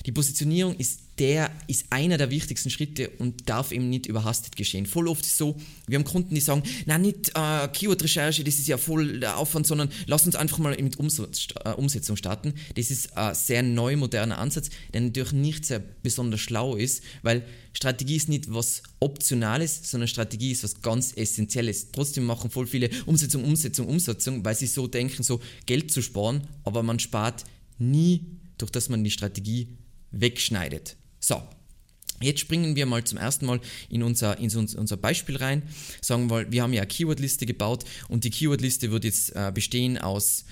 die 0.05 0.11
Positionierung 0.11 0.75
ist 0.77 1.02
der 1.19 1.51
ist 1.67 1.85
einer 1.91 2.17
der 2.17 2.29
wichtigsten 2.31 2.69
Schritte 2.69 3.09
und 3.19 3.47
darf 3.49 3.71
eben 3.71 3.89
nicht 3.89 4.07
überhastet 4.07 4.55
geschehen. 4.55 4.85
Voll 4.85 5.07
oft 5.07 5.25
ist 5.25 5.37
so, 5.37 5.55
wir 5.87 5.97
haben 5.97 6.05
Kunden, 6.05 6.33
die 6.33 6.41
sagen, 6.41 6.63
na 6.85 6.97
nicht 6.97 7.29
äh, 7.35 7.67
Keyword-Recherche, 7.67 8.43
das 8.43 8.55
ist 8.55 8.67
ja 8.67 8.77
voll 8.77 9.19
der 9.19 9.37
Aufwand, 9.37 9.67
sondern 9.67 9.89
lass 10.07 10.25
uns 10.25 10.35
einfach 10.35 10.57
mal 10.57 10.75
mit 10.81 10.97
Umsatz, 10.97 11.47
äh, 11.63 11.69
Umsetzung 11.71 12.17
starten. 12.17 12.53
Das 12.75 12.89
ist 12.89 13.15
ein 13.15 13.35
sehr 13.35 13.61
neu 13.61 13.95
moderner 13.95 14.39
Ansatz, 14.39 14.69
der 14.93 15.01
natürlich 15.01 15.33
nicht 15.33 15.65
sehr 15.65 15.79
besonders 15.79 16.41
schlau 16.41 16.75
ist, 16.75 17.03
weil 17.21 17.45
Strategie 17.73 18.15
ist 18.15 18.29
nicht 18.29 18.51
was 18.51 18.81
Optionales, 18.99 19.89
sondern 19.89 20.07
Strategie 20.07 20.51
ist 20.51 20.63
was 20.63 20.81
ganz 20.81 21.13
Essentielles. 21.15 21.91
Trotzdem 21.91 22.23
machen 22.23 22.49
voll 22.49 22.67
viele 22.67 22.89
Umsetzung, 23.05 23.43
Umsetzung, 23.43 23.87
Umsetzung, 23.87 24.45
weil 24.45 24.55
sie 24.55 24.67
so 24.67 24.87
denken, 24.87 25.23
so 25.23 25.41
Geld 25.65 25.91
zu 25.91 26.01
sparen, 26.01 26.47
aber 26.63 26.81
man 26.83 26.99
spart 26.99 27.43
nie, 27.77 28.25
durch 28.57 28.71
das 28.71 28.89
man 28.89 29.03
die 29.03 29.11
Strategie 29.11 29.77
wegschneidet. 30.11 30.95
So, 31.23 31.41
Jetzt 32.21 32.39
springen 32.39 32.75
wir 32.77 32.85
mal 32.85 33.03
zum 33.03 33.17
ersten 33.17 33.45
Mal 33.45 33.59
in 33.89 34.01
unser, 34.01 34.37
in 34.37 34.49
unser 34.55 34.97
Beispiel 34.97 35.35
rein. 35.35 35.63
Sagen 35.99 36.29
wir, 36.29 36.49
wir 36.51 36.63
haben 36.63 36.71
ja 36.71 36.81
eine 36.81 36.87
Keywordliste 36.87 37.45
gebaut 37.45 37.83
und 38.07 38.23
die 38.23 38.29
Keywordliste 38.29 38.91
wird 38.91 39.03
jetzt 39.03 39.35
äh, 39.35 39.51
bestehen 39.53 39.97
aus 39.97 40.45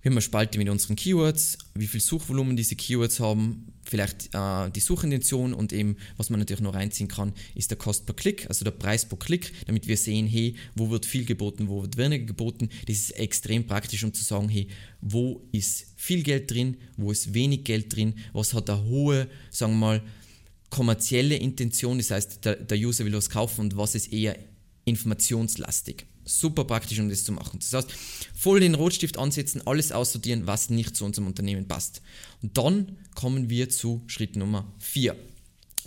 wir 0.00 0.10
haben 0.10 0.14
eine 0.14 0.22
Spalte 0.22 0.58
mit 0.58 0.68
unseren 0.68 0.96
Keywords, 0.96 1.58
wie 1.74 1.86
viel 1.86 2.00
Suchvolumen 2.00 2.56
diese 2.56 2.76
Keywords 2.76 3.18
haben, 3.18 3.72
vielleicht 3.82 4.30
äh, 4.32 4.70
die 4.70 4.80
Suchintention 4.80 5.52
und 5.52 5.72
eben, 5.72 5.96
was 6.16 6.30
man 6.30 6.38
natürlich 6.38 6.60
noch 6.60 6.74
reinziehen 6.74 7.08
kann, 7.08 7.32
ist 7.54 7.70
der 7.70 7.78
Cost 7.78 8.06
per 8.06 8.14
Klick, 8.14 8.46
also 8.48 8.64
der 8.64 8.70
Preis 8.70 9.08
pro 9.08 9.16
Klick, 9.16 9.52
damit 9.66 9.88
wir 9.88 9.96
sehen, 9.96 10.28
hey, 10.28 10.54
wo 10.76 10.90
wird 10.90 11.04
viel 11.04 11.24
geboten, 11.24 11.68
wo 11.68 11.82
wird 11.82 11.96
weniger 11.96 12.26
geboten. 12.26 12.68
Das 12.86 12.96
ist 12.96 13.10
extrem 13.12 13.66
praktisch, 13.66 14.04
um 14.04 14.14
zu 14.14 14.22
sagen, 14.22 14.48
hey, 14.48 14.68
wo 15.00 15.42
ist 15.52 15.86
viel 15.96 16.22
Geld 16.22 16.50
drin, 16.50 16.76
wo 16.96 17.10
ist 17.10 17.34
wenig 17.34 17.64
Geld 17.64 17.94
drin, 17.94 18.14
was 18.32 18.54
hat 18.54 18.70
eine 18.70 18.84
hohe, 18.84 19.28
sagen 19.50 19.72
wir 19.72 19.78
mal, 19.78 20.02
kommerzielle 20.70 21.36
Intention, 21.36 21.98
das 21.98 22.10
heißt, 22.10 22.44
der, 22.44 22.56
der 22.56 22.78
User 22.78 23.04
will 23.04 23.14
was 23.14 23.30
kaufen 23.30 23.62
und 23.62 23.76
was 23.76 23.94
ist 23.94 24.12
eher 24.12 24.38
informationslastig. 24.84 26.06
Super 26.28 26.64
praktisch, 26.64 26.98
um 27.00 27.08
das 27.08 27.24
zu 27.24 27.32
machen. 27.32 27.58
Das 27.60 27.72
heißt, 27.72 27.88
voll 28.34 28.60
den 28.60 28.74
Rotstift 28.74 29.18
ansetzen, 29.18 29.66
alles 29.66 29.92
aussortieren, 29.92 30.46
was 30.46 30.70
nicht 30.70 30.94
zu 30.94 31.04
unserem 31.04 31.26
Unternehmen 31.26 31.66
passt. 31.66 32.02
Und 32.42 32.56
dann 32.58 32.98
kommen 33.14 33.48
wir 33.48 33.70
zu 33.70 34.02
Schritt 34.06 34.36
Nummer 34.36 34.70
4. 34.78 35.16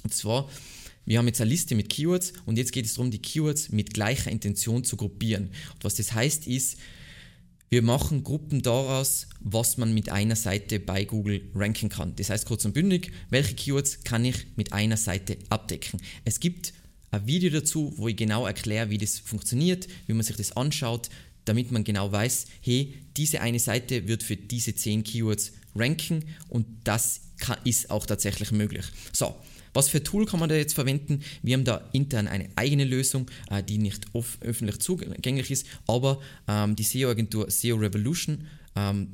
Und 0.03 0.13
zwar, 0.13 0.49
wir 1.05 1.17
haben 1.17 1.27
jetzt 1.27 1.41
eine 1.41 1.49
Liste 1.49 1.75
mit 1.75 1.89
Keywords 1.89 2.33
und 2.45 2.57
jetzt 2.57 2.71
geht 2.71 2.85
es 2.85 2.95
darum, 2.95 3.11
die 3.11 3.21
Keywords 3.21 3.69
mit 3.69 3.93
gleicher 3.93 4.31
Intention 4.31 4.83
zu 4.83 4.97
gruppieren. 4.97 5.51
Und 5.75 5.83
was 5.83 5.95
das 5.95 6.13
heißt, 6.13 6.47
ist, 6.47 6.77
wir 7.69 7.81
machen 7.81 8.23
Gruppen 8.23 8.61
daraus, 8.61 9.27
was 9.39 9.77
man 9.77 9.93
mit 9.93 10.09
einer 10.09 10.35
Seite 10.35 10.79
bei 10.79 11.05
Google 11.05 11.49
ranken 11.55 11.87
kann. 11.87 12.13
Das 12.17 12.29
heißt 12.29 12.45
kurz 12.45 12.65
und 12.65 12.73
bündig, 12.73 13.13
welche 13.29 13.55
Keywords 13.55 14.03
kann 14.03 14.25
ich 14.25 14.47
mit 14.57 14.73
einer 14.73 14.97
Seite 14.97 15.37
abdecken. 15.49 16.01
Es 16.25 16.41
gibt 16.41 16.73
ein 17.11 17.27
Video 17.27 17.49
dazu, 17.49 17.93
wo 17.97 18.07
ich 18.07 18.15
genau 18.15 18.45
erkläre, 18.47 18.89
wie 18.89 18.97
das 18.97 19.19
funktioniert, 19.19 19.87
wie 20.07 20.13
man 20.13 20.23
sich 20.23 20.37
das 20.37 20.55
anschaut, 20.55 21.09
damit 21.45 21.71
man 21.71 21.83
genau 21.83 22.11
weiß, 22.11 22.45
hey, 22.61 22.93
diese 23.17 23.41
eine 23.41 23.59
Seite 23.59 24.07
wird 24.07 24.23
für 24.23 24.37
diese 24.37 24.73
10 24.73 25.03
Keywords 25.03 25.53
ranken 25.75 26.23
und 26.49 26.65
das 26.83 27.21
kann, 27.37 27.57
ist 27.65 27.89
auch 27.89 28.05
tatsächlich 28.05 28.51
möglich. 28.51 28.85
So, 29.11 29.35
was 29.73 29.89
für 29.89 30.03
Tool 30.03 30.25
kann 30.25 30.39
man 30.39 30.49
da 30.49 30.55
jetzt 30.55 30.73
verwenden? 30.73 31.21
Wir 31.41 31.55
haben 31.55 31.63
da 31.63 31.89
intern 31.93 32.27
eine 32.27 32.49
eigene 32.55 32.83
Lösung, 32.85 33.29
äh, 33.49 33.63
die 33.63 33.77
nicht 33.77 34.05
öffentlich 34.13 34.79
zugänglich 34.79 35.51
ist, 35.51 35.65
aber 35.87 36.21
ähm, 36.47 36.75
die 36.75 36.83
SEO-Agentur 36.83 37.49
SEO 37.49 37.77
Revolution 37.77 38.47
ähm, 38.75 39.11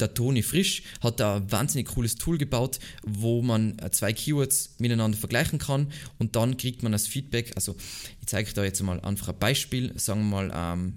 der 0.00 0.14
Toni 0.14 0.42
Frisch 0.42 0.82
hat 1.00 1.20
da 1.20 1.36
ein 1.36 1.50
wahnsinnig 1.50 1.88
cooles 1.88 2.16
Tool 2.16 2.38
gebaut, 2.38 2.78
wo 3.02 3.42
man 3.42 3.78
äh, 3.78 3.90
zwei 3.90 4.12
Keywords 4.12 4.76
miteinander 4.78 5.18
vergleichen 5.18 5.58
kann 5.58 5.92
und 6.18 6.36
dann 6.36 6.56
kriegt 6.56 6.82
man 6.82 6.92
das 6.92 7.06
Feedback. 7.06 7.52
Also 7.56 7.76
ich 8.20 8.26
zeige 8.26 8.48
euch 8.48 8.54
da 8.54 8.64
jetzt 8.64 8.82
mal 8.82 9.00
einfach 9.00 9.28
ein 9.28 9.38
Beispiel. 9.38 9.98
Sagen 9.98 10.28
wir 10.28 10.44
mal, 10.44 10.52
ähm, 10.54 10.94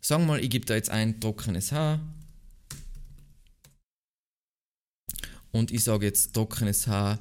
sagen 0.00 0.24
wir 0.24 0.34
mal, 0.34 0.44
ich 0.44 0.50
gebe 0.50 0.66
da 0.66 0.74
jetzt 0.74 0.90
ein 0.90 1.20
trockenes 1.20 1.72
Haar 1.72 2.00
und 5.52 5.72
ich 5.72 5.82
sage 5.82 6.06
jetzt 6.06 6.34
trockenes 6.34 6.86
Haar 6.86 7.18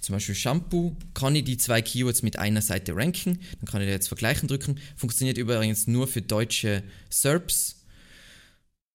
zum 0.00 0.14
Beispiel 0.14 0.36
Shampoo, 0.36 0.96
kann 1.14 1.34
ich 1.34 1.42
die 1.42 1.56
zwei 1.56 1.82
Keywords 1.82 2.22
mit 2.22 2.38
einer 2.38 2.62
Seite 2.62 2.94
ranken, 2.94 3.40
dann 3.58 3.64
kann 3.68 3.80
ich 3.80 3.88
da 3.88 3.92
jetzt 3.92 4.06
vergleichen 4.06 4.46
drücken. 4.46 4.78
Funktioniert 4.96 5.36
übrigens 5.36 5.88
nur 5.88 6.06
für 6.06 6.22
deutsche 6.22 6.84
SERPs, 7.10 7.75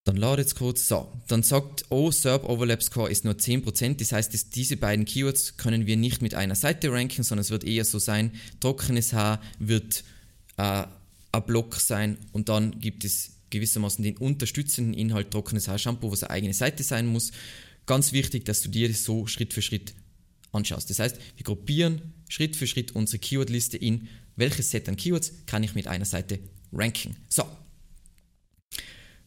dann 0.03 0.15
ladet 0.15 0.47
es 0.47 0.55
kurz. 0.55 0.87
So, 0.87 1.11
dann 1.27 1.43
sagt, 1.43 1.85
oh, 1.89 2.11
SERP 2.11 2.47
Overlap 2.49 2.81
Score 2.81 3.09
ist 3.09 3.23
nur 3.23 3.35
10%. 3.35 3.99
Das 3.99 4.11
heißt, 4.11 4.33
dass 4.33 4.49
diese 4.49 4.77
beiden 4.77 5.05
Keywords 5.05 5.57
können 5.57 5.85
wir 5.85 5.97
nicht 5.97 6.21
mit 6.21 6.33
einer 6.33 6.55
Seite 6.55 6.91
ranken, 6.91 7.23
sondern 7.23 7.41
es 7.41 7.51
wird 7.51 7.63
eher 7.63 7.85
so 7.85 7.99
sein, 7.99 8.31
trockenes 8.59 9.13
Haar 9.13 9.41
wird 9.59 10.03
äh, 10.57 10.85
ein 11.31 11.45
Block 11.45 11.75
sein 11.75 12.17
und 12.31 12.49
dann 12.49 12.79
gibt 12.79 13.05
es 13.05 13.31
gewissermaßen 13.51 14.03
den 14.03 14.17
unterstützenden 14.17 14.93
Inhalt 14.93 15.31
trockenes 15.31 15.67
Haarshampoo, 15.67 16.11
was 16.11 16.23
eine 16.23 16.31
eigene 16.31 16.53
Seite 16.53 16.83
sein 16.83 17.05
muss. 17.05 17.31
Ganz 17.85 18.11
wichtig, 18.11 18.45
dass 18.45 18.61
du 18.61 18.69
dir 18.69 18.87
das 18.87 19.03
so 19.03 19.27
Schritt 19.27 19.53
für 19.53 19.61
Schritt 19.61 19.93
anschaust. 20.51 20.89
Das 20.89 20.99
heißt, 20.99 21.17
wir 21.35 21.43
gruppieren 21.43 22.13
Schritt 22.29 22.55
für 22.55 22.67
Schritt 22.67 22.93
unsere 22.93 23.19
Keywordliste 23.19 23.77
in, 23.77 24.07
welches 24.35 24.71
Set 24.71 24.87
an 24.89 24.95
Keywords 24.95 25.33
kann 25.45 25.63
ich 25.63 25.75
mit 25.75 25.87
einer 25.87 26.05
Seite 26.05 26.39
ranken. 26.71 27.17
So, 27.29 27.43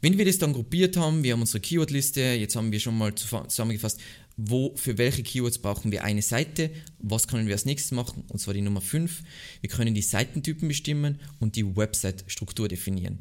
wenn 0.05 0.19
wir 0.19 0.27
das 0.27 0.37
dann 0.37 0.53
gruppiert 0.53 0.99
haben, 0.99 1.23
wir 1.23 1.33
haben 1.33 1.41
unsere 1.41 1.61
Keywordliste, 1.61 2.21
jetzt 2.21 2.57
haben 2.57 2.71
wir 2.71 2.79
schon 2.79 2.99
mal 2.99 3.15
zusammengefasst, 3.15 3.99
wo, 4.37 4.77
für 4.77 4.99
welche 4.99 5.23
Keywords 5.23 5.57
brauchen 5.57 5.93
wir 5.93 6.05
eine 6.05 6.21
Seite, 6.21 6.71
was 6.99 7.27
können 7.27 7.47
wir 7.47 7.55
als 7.55 7.65
nächstes 7.65 7.91
machen, 7.91 8.23
und 8.29 8.39
zwar 8.39 8.53
die 8.53 8.61
Nummer 8.61 8.83
5. 8.83 9.23
Wir 9.63 9.71
können 9.71 9.95
die 9.95 10.03
Seitentypen 10.03 10.69
bestimmen 10.69 11.21
und 11.41 11.57
die 11.57 11.65
Website-Struktur 11.75 12.69
definieren. 12.69 13.21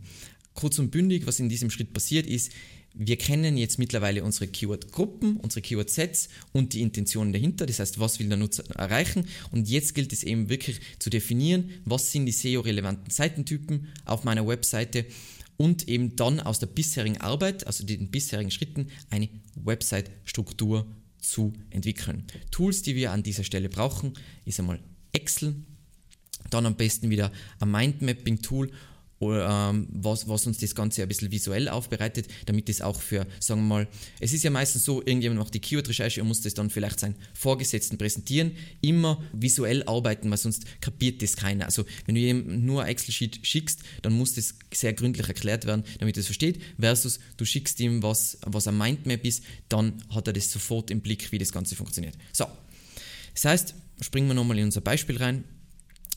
Kurz 0.55 0.77
und 0.77 0.91
bündig, 0.91 1.25
was 1.25 1.39
in 1.39 1.47
diesem 1.47 1.69
Schritt 1.69 1.93
passiert 1.93 2.27
ist, 2.27 2.51
wir 2.93 3.17
kennen 3.17 3.55
jetzt 3.55 3.79
mittlerweile 3.79 4.21
unsere 4.21 4.47
Keyword-Gruppen, 4.47 5.37
unsere 5.37 5.61
Keyword-Sets 5.61 6.27
und 6.51 6.73
die 6.73 6.81
Intentionen 6.81 7.31
dahinter, 7.31 7.65
das 7.65 7.79
heißt, 7.79 7.97
was 7.97 8.19
will 8.19 8.27
der 8.27 8.37
Nutzer 8.37 8.63
erreichen. 8.75 9.25
Und 9.51 9.69
jetzt 9.69 9.95
gilt 9.95 10.11
es 10.11 10.23
eben 10.23 10.49
wirklich 10.49 10.81
zu 10.99 11.09
definieren, 11.09 11.71
was 11.85 12.11
sind 12.11 12.25
die 12.25 12.33
SEO-relevanten 12.33 13.09
Seitentypen 13.09 13.87
auf 14.03 14.25
meiner 14.25 14.45
Webseite 14.45 15.05
und 15.57 15.87
eben 15.87 16.15
dann 16.15 16.39
aus 16.39 16.59
der 16.59 16.67
bisherigen 16.67 17.21
Arbeit, 17.21 17.67
also 17.67 17.85
den 17.85 18.09
bisherigen 18.09 18.51
Schritten, 18.51 18.87
eine 19.09 19.29
Website-Struktur 19.55 20.87
zu 21.19 21.53
entwickeln. 21.69 22.25
Tools, 22.51 22.81
die 22.81 22.95
wir 22.95 23.11
an 23.11 23.23
dieser 23.23 23.43
Stelle 23.43 23.69
brauchen, 23.69 24.13
ist 24.45 24.59
einmal 24.59 24.79
Excel, 25.13 25.55
dann 26.49 26.65
am 26.65 26.75
besten 26.75 27.09
wieder 27.09 27.31
ein 27.59 27.71
Mindmapping-Tool 27.71 28.71
was, 29.19 30.27
was 30.27 30.47
uns 30.47 30.57
das 30.57 30.75
Ganze 30.75 31.01
ein 31.01 31.07
bisschen 31.07 31.31
visuell 31.31 31.69
aufbereitet, 31.69 32.27
damit 32.45 32.67
es 32.67 32.81
auch 32.81 32.99
für, 32.99 33.25
sagen 33.39 33.61
wir 33.61 33.67
mal, 33.67 33.87
es 34.19 34.33
ist 34.33 34.43
ja 34.43 34.49
meistens 34.49 34.83
so, 34.83 35.01
irgendjemand 35.01 35.39
macht 35.39 35.53
die 35.53 35.59
Keyword-Recherche 35.59 36.21
und 36.21 36.27
muss 36.27 36.41
das 36.41 36.53
dann 36.53 36.69
vielleicht 36.69 36.99
seinen 36.99 37.15
Vorgesetzten 37.33 37.97
präsentieren, 37.97 38.51
immer 38.81 39.23
visuell 39.31 39.83
arbeiten, 39.83 40.29
weil 40.29 40.37
sonst 40.37 40.65
kapiert 40.81 41.21
das 41.21 41.37
keiner. 41.37 41.65
Also 41.65 41.85
wenn 42.05 42.15
du 42.15 42.21
ihm 42.21 42.65
nur 42.65 42.83
ein 42.83 42.89
Excel-Sheet 42.89 43.39
schickst, 43.43 43.81
dann 44.01 44.13
muss 44.13 44.33
das 44.33 44.55
sehr 44.73 44.93
gründlich 44.93 45.27
erklärt 45.27 45.65
werden, 45.65 45.83
damit 45.99 46.17
er 46.17 46.21
es 46.21 46.25
versteht, 46.25 46.61
versus 46.79 47.19
du 47.37 47.45
schickst 47.45 47.79
ihm 47.79 48.03
was, 48.03 48.37
was 48.45 48.67
ein 48.67 48.77
Mindmap 48.77 49.23
ist, 49.23 49.43
dann 49.69 50.03
hat 50.09 50.27
er 50.27 50.33
das 50.33 50.51
sofort 50.51 50.91
im 50.91 51.01
Blick, 51.01 51.31
wie 51.31 51.37
das 51.37 51.51
Ganze 51.53 51.75
funktioniert. 51.75 52.15
So, 52.33 52.45
das 53.33 53.45
heißt, 53.45 53.75
springen 54.01 54.27
wir 54.27 54.33
nochmal 54.33 54.59
in 54.59 54.65
unser 54.65 54.81
Beispiel 54.81 55.17
rein. 55.17 55.45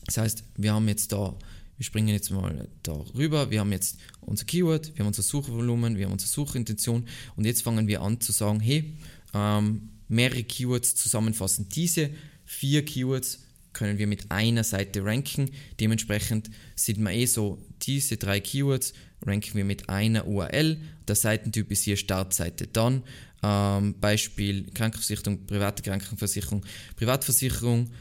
Das 0.05 0.17
heißt, 0.17 0.43
wir 0.55 0.73
haben 0.73 0.87
jetzt 0.87 1.11
da 1.11 1.37
wir 1.77 1.85
springen 1.85 2.09
jetzt 2.09 2.31
mal 2.31 2.67
da 2.83 2.93
rüber. 3.15 3.51
Wir 3.51 3.59
haben 3.59 3.71
jetzt 3.71 3.97
unser 4.21 4.45
Keyword, 4.45 4.93
wir 4.95 4.99
haben 4.99 5.07
unser 5.07 5.21
Suchvolumen, 5.21 5.97
wir 5.97 6.05
haben 6.05 6.13
unsere 6.13 6.29
Suchintention 6.29 7.07
und 7.35 7.45
jetzt 7.45 7.61
fangen 7.61 7.87
wir 7.87 8.01
an 8.01 8.19
zu 8.19 8.31
sagen, 8.31 8.59
hey, 8.59 8.97
ähm, 9.33 9.89
mehrere 10.07 10.43
Keywords 10.43 10.95
zusammenfassen. 10.95 11.69
Diese 11.69 12.09
vier 12.45 12.83
Keywords 12.83 13.43
können 13.73 13.99
wir 13.99 14.07
mit 14.07 14.31
einer 14.31 14.63
Seite 14.63 15.05
ranken. 15.05 15.51
Dementsprechend 15.79 16.49
sieht 16.75 16.97
man 16.97 17.13
eh 17.13 17.27
so, 17.27 17.63
diese 17.83 18.17
drei 18.17 18.39
Keywords 18.39 18.93
ranken 19.23 19.55
wir 19.55 19.65
mit 19.65 19.87
einer 19.87 20.25
URL. 20.27 20.81
Der 21.07 21.15
Seitentyp 21.15 21.69
ist 21.71 21.83
hier 21.83 21.95
Startseite. 21.95 22.65
Dann 22.65 23.03
ähm, 23.43 23.99
Beispiel 23.99 24.65
Krankenversicherung, 24.73 25.45
private 25.45 25.83
Krankenversicherung, 25.83 26.65
Privatversicherung 26.95 27.91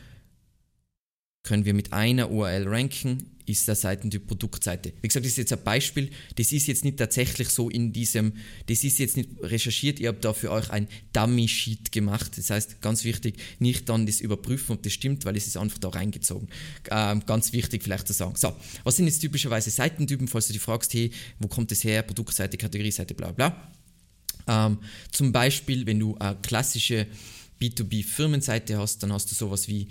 können 1.46 1.64
wir 1.64 1.74
mit 1.74 1.92
einer 1.92 2.30
URL 2.30 2.68
ranken 2.68 3.30
ist 3.46 3.68
der 3.68 3.76
Seitentyp 3.76 4.26
Produktseite. 4.26 4.92
Wie 5.00 5.08
gesagt, 5.08 5.24
das 5.24 5.32
ist 5.32 5.38
jetzt 5.38 5.52
ein 5.52 5.62
Beispiel, 5.62 6.10
das 6.34 6.52
ist 6.52 6.66
jetzt 6.66 6.84
nicht 6.84 6.98
tatsächlich 6.98 7.48
so 7.48 7.70
in 7.70 7.92
diesem, 7.92 8.32
das 8.66 8.82
ist 8.84 8.98
jetzt 8.98 9.16
nicht 9.16 9.30
recherchiert, 9.40 10.00
ihr 10.00 10.08
habt 10.08 10.24
da 10.24 10.32
für 10.32 10.50
euch 10.50 10.70
ein 10.70 10.88
Dummy-Sheet 11.12 11.92
gemacht. 11.92 12.32
Das 12.36 12.50
heißt, 12.50 12.82
ganz 12.82 13.04
wichtig, 13.04 13.36
nicht 13.60 13.88
dann 13.88 14.06
das 14.06 14.20
überprüfen, 14.20 14.74
ob 14.74 14.82
das 14.82 14.92
stimmt, 14.92 15.24
weil 15.24 15.36
es 15.36 15.46
ist 15.46 15.56
einfach 15.56 15.78
da 15.78 15.88
reingezogen. 15.88 16.48
Ähm, 16.90 17.22
ganz 17.24 17.52
wichtig 17.52 17.84
vielleicht 17.84 18.08
zu 18.08 18.12
sagen. 18.12 18.34
So, 18.36 18.54
was 18.82 18.96
sind 18.96 19.06
jetzt 19.06 19.20
typischerweise 19.20 19.70
Seitentypen, 19.70 20.28
falls 20.28 20.48
du 20.48 20.52
dich 20.52 20.62
fragst, 20.62 20.92
hey, 20.94 21.10
wo 21.38 21.46
kommt 21.46 21.70
das 21.70 21.84
her, 21.84 22.02
Produktseite, 22.02 22.56
Kategorieseite, 22.56 23.14
bla 23.14 23.30
bla. 23.30 23.70
Ähm, 24.48 24.78
zum 25.12 25.32
Beispiel, 25.32 25.86
wenn 25.86 26.00
du 26.00 26.16
eine 26.18 26.36
klassische 26.42 27.06
B2B-Firmenseite 27.60 28.78
hast, 28.78 29.02
dann 29.02 29.12
hast 29.12 29.30
du 29.30 29.34
sowas 29.34 29.68
wie 29.68 29.88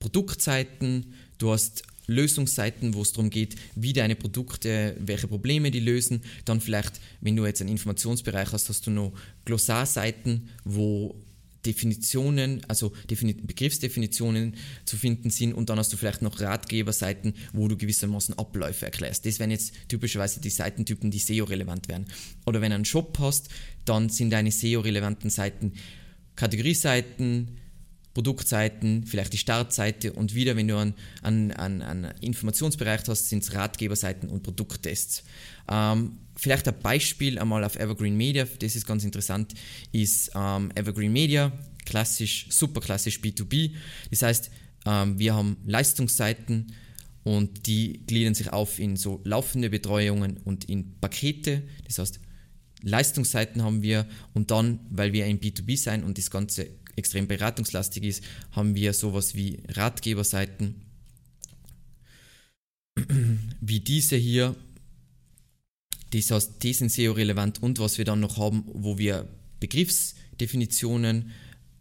Produktseiten, 0.00 1.14
du 1.38 1.52
hast 1.52 1.84
Lösungsseiten, 2.06 2.94
wo 2.94 3.02
es 3.02 3.12
darum 3.12 3.30
geht, 3.30 3.54
wie 3.76 3.92
deine 3.92 4.16
Produkte, 4.16 4.96
welche 4.98 5.28
Probleme 5.28 5.70
die 5.70 5.80
lösen. 5.80 6.22
Dann 6.44 6.60
vielleicht, 6.60 7.00
wenn 7.20 7.36
du 7.36 7.46
jetzt 7.46 7.60
einen 7.60 7.70
Informationsbereich 7.70 8.52
hast, 8.52 8.68
hast 8.68 8.86
du 8.86 8.90
noch 8.90 9.12
Glossarseiten, 9.44 10.48
wo 10.64 11.14
Definitionen, 11.64 12.62
also 12.68 12.92
Begriffsdefinitionen 13.06 14.56
zu 14.86 14.96
finden 14.96 15.30
sind 15.30 15.52
und 15.52 15.68
dann 15.68 15.78
hast 15.78 15.92
du 15.92 15.96
vielleicht 15.96 16.22
noch 16.22 16.40
Ratgeberseiten, 16.40 17.34
wo 17.52 17.68
du 17.68 17.76
gewissermaßen 17.76 18.38
Abläufe 18.38 18.86
erklärst. 18.86 19.26
Das 19.26 19.38
wären 19.38 19.50
jetzt 19.50 19.74
typischerweise 19.88 20.40
die 20.40 20.50
Seitentypen, 20.50 21.10
die 21.10 21.18
SEO-relevant 21.18 21.88
wären. 21.88 22.06
Oder 22.46 22.60
wenn 22.62 22.70
du 22.70 22.76
einen 22.76 22.84
Shop 22.86 23.18
hast, 23.18 23.50
dann 23.84 24.08
sind 24.08 24.30
deine 24.30 24.50
SEO-relevanten 24.50 25.28
Seiten 25.28 25.74
Kategorieseiten, 26.34 27.58
Produktseiten, 28.14 29.04
vielleicht 29.06 29.32
die 29.32 29.38
Startseite 29.38 30.12
und 30.12 30.34
wieder, 30.34 30.56
wenn 30.56 30.66
du 30.66 30.76
einen, 30.76 30.94
einen, 31.22 31.82
einen 31.82 32.12
Informationsbereich 32.20 33.02
hast, 33.06 33.28
sind 33.28 33.42
es 33.42 33.54
Ratgeberseiten 33.54 34.28
und 34.28 34.42
Produkttests. 34.42 35.22
Ähm, 35.70 36.18
vielleicht 36.36 36.66
ein 36.66 36.78
Beispiel 36.80 37.38
einmal 37.38 37.62
auf 37.62 37.76
Evergreen 37.76 38.16
Media, 38.16 38.46
das 38.58 38.74
ist 38.74 38.86
ganz 38.86 39.04
interessant, 39.04 39.54
ist 39.92 40.32
ähm, 40.34 40.72
Evergreen 40.74 41.12
Media, 41.12 41.52
klassisch, 41.84 42.46
super 42.50 42.80
klassisch 42.80 43.20
B2B. 43.20 43.74
Das 44.10 44.22
heißt, 44.22 44.50
ähm, 44.86 45.18
wir 45.18 45.34
haben 45.34 45.58
Leistungsseiten 45.66 46.72
und 47.22 47.66
die 47.66 48.04
gliedern 48.06 48.34
sich 48.34 48.52
auf 48.52 48.78
in 48.78 48.96
so 48.96 49.20
laufende 49.24 49.70
Betreuungen 49.70 50.38
und 50.38 50.64
in 50.64 50.98
Pakete. 51.00 51.62
Das 51.86 51.98
heißt, 51.98 52.18
Leistungsseiten 52.82 53.62
haben 53.62 53.82
wir 53.82 54.06
und 54.32 54.50
dann, 54.50 54.80
weil 54.90 55.12
wir 55.12 55.26
ein 55.26 55.38
B2B 55.38 55.76
sein 55.76 56.02
und 56.02 56.18
das 56.18 56.30
Ganze 56.30 56.79
extrem 56.96 57.28
beratungslastig 57.28 58.04
ist, 58.04 58.24
haben 58.52 58.74
wir 58.74 58.92
sowas 58.92 59.34
wie 59.34 59.62
Ratgeberseiten, 59.68 60.82
wie 63.60 63.80
diese 63.80 64.16
hier. 64.16 64.54
Die 66.12 66.22
sind 66.22 66.90
SEO-relevant 66.90 67.62
und 67.62 67.78
was 67.78 67.98
wir 67.98 68.04
dann 68.04 68.20
noch 68.20 68.36
haben, 68.36 68.64
wo 68.66 68.98
wir 68.98 69.28
Begriffsdefinitionen 69.60 71.30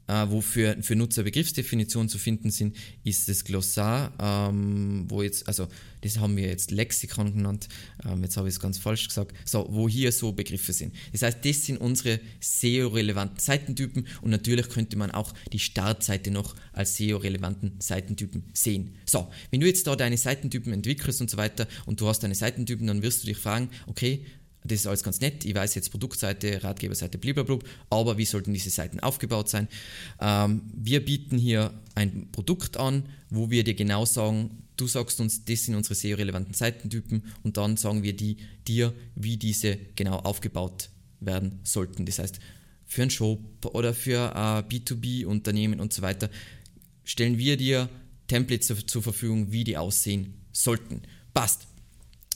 äh, 0.09 0.29
wo 0.29 0.41
für, 0.41 0.75
für 0.81 0.95
Nutzer 0.95 1.23
Begriffsdefinitionen 1.23 2.09
zu 2.09 2.17
finden 2.17 2.49
sind, 2.49 2.75
ist 3.03 3.29
das 3.29 3.43
Glossar, 3.43 4.11
ähm, 4.19 5.05
wo 5.07 5.21
jetzt, 5.21 5.47
also 5.47 5.67
das 6.01 6.17
haben 6.17 6.35
wir 6.35 6.47
jetzt 6.47 6.71
Lexikon 6.71 7.35
genannt, 7.35 7.67
ähm, 8.05 8.23
jetzt 8.23 8.35
habe 8.35 8.47
ich 8.47 8.55
es 8.55 8.59
ganz 8.59 8.79
falsch 8.79 9.07
gesagt, 9.07 9.35
so, 9.45 9.67
wo 9.69 9.87
hier 9.87 10.11
so 10.11 10.31
Begriffe 10.31 10.73
sind. 10.73 10.95
Das 11.11 11.21
heißt, 11.21 11.45
das 11.45 11.65
sind 11.65 11.77
unsere 11.77 12.19
SEO-relevanten 12.39 13.39
Seitentypen 13.39 14.07
und 14.21 14.31
natürlich 14.31 14.69
könnte 14.69 14.97
man 14.97 15.11
auch 15.11 15.33
die 15.53 15.59
Startseite 15.59 16.31
noch 16.31 16.55
als 16.73 16.95
SEO-relevanten 16.97 17.73
Seitentypen 17.79 18.43
sehen. 18.53 18.95
So, 19.05 19.29
wenn 19.51 19.59
du 19.59 19.67
jetzt 19.67 19.85
da 19.85 19.95
deine 19.95 20.17
Seitentypen 20.17 20.73
entwickelst 20.73 21.21
und 21.21 21.29
so 21.29 21.37
weiter 21.37 21.67
und 21.85 22.01
du 22.01 22.07
hast 22.07 22.23
deine 22.23 22.35
Seitentypen, 22.35 22.87
dann 22.87 23.03
wirst 23.03 23.23
du 23.23 23.27
dich 23.27 23.37
fragen, 23.37 23.69
okay, 23.85 24.25
das 24.63 24.81
ist 24.81 24.87
alles 24.87 25.03
ganz 25.03 25.21
nett. 25.21 25.45
Ich 25.45 25.55
weiß 25.55 25.75
jetzt 25.75 25.89
Produktseite, 25.89 26.63
Ratgeberseite, 26.63 27.17
blablabla, 27.17 27.59
aber 27.89 28.17
wie 28.17 28.25
sollten 28.25 28.53
diese 28.53 28.69
Seiten 28.69 28.99
aufgebaut 28.99 29.49
sein? 29.49 29.67
Ähm, 30.19 30.61
wir 30.73 31.03
bieten 31.03 31.37
hier 31.37 31.73
ein 31.95 32.29
Produkt 32.31 32.77
an, 32.77 33.03
wo 33.29 33.49
wir 33.49 33.63
dir 33.63 33.73
genau 33.73 34.05
sagen, 34.05 34.63
du 34.75 34.87
sagst 34.87 35.19
uns, 35.21 35.45
das 35.45 35.65
sind 35.65 35.75
unsere 35.75 35.95
SEO-relevanten 35.95 36.53
Seitentypen 36.53 37.23
und 37.43 37.57
dann 37.57 37.77
sagen 37.77 38.03
wir 38.03 38.15
die, 38.15 38.37
dir, 38.67 38.93
wie 39.15 39.37
diese 39.37 39.77
genau 39.95 40.17
aufgebaut 40.17 40.89
werden 41.19 41.59
sollten. 41.63 42.05
Das 42.05 42.19
heißt, 42.19 42.39
für 42.85 43.03
einen 43.03 43.11
Shop 43.11 43.39
oder 43.65 43.93
für 43.93 44.31
äh, 44.33 44.73
B2B-Unternehmen 44.73 45.79
und 45.79 45.93
so 45.93 46.01
weiter 46.01 46.29
stellen 47.03 47.37
wir 47.37 47.55
dir 47.55 47.89
Templates 48.27 48.67
zur, 48.67 48.87
zur 48.87 49.03
Verfügung, 49.03 49.51
wie 49.51 49.63
die 49.63 49.77
aussehen 49.77 50.33
sollten. 50.51 51.01
Passt. 51.33 51.68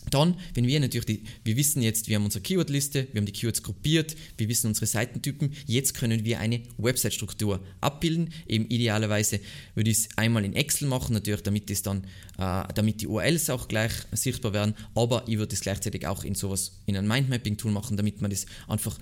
Dann, 0.09 0.35
wenn 0.53 0.67
wir 0.67 0.79
natürlich, 0.79 1.05
die, 1.05 1.23
wir 1.43 1.57
wissen 1.57 1.81
jetzt, 1.81 2.07
wir 2.07 2.17
haben 2.17 2.25
unsere 2.25 2.41
Keywordliste, 2.41 3.07
wir 3.11 3.19
haben 3.19 3.25
die 3.25 3.31
Keywords 3.31 3.63
gruppiert, 3.63 4.15
wir 4.37 4.49
wissen 4.49 4.67
unsere 4.67 4.85
Seitentypen, 4.85 5.53
jetzt 5.65 5.93
können 5.93 6.25
wir 6.25 6.39
eine 6.39 6.61
Website-Struktur 6.77 7.63
abbilden. 7.81 8.33
Eben 8.47 8.67
idealerweise 8.67 9.39
würde 9.75 9.89
ich 9.89 9.97
es 9.97 10.17
einmal 10.17 10.45
in 10.45 10.55
Excel 10.55 10.87
machen, 10.87 11.13
natürlich, 11.13 11.43
damit, 11.43 11.69
es 11.71 11.81
dann, 11.81 12.03
äh, 12.37 12.63
damit 12.73 13.01
die 13.01 13.07
URLs 13.07 13.49
auch 13.49 13.67
gleich 13.67 13.93
sichtbar 14.11 14.53
werden, 14.53 14.75
aber 14.95 15.23
ich 15.27 15.37
würde 15.37 15.53
es 15.53 15.61
gleichzeitig 15.61 16.05
auch 16.05 16.23
in 16.23 16.35
sowas, 16.35 16.79
in 16.85 16.97
ein 16.97 17.07
Mindmapping-Tool 17.07 17.71
machen, 17.71 17.97
damit 17.97 18.21
man 18.21 18.31
das 18.31 18.45
einfach 18.67 18.97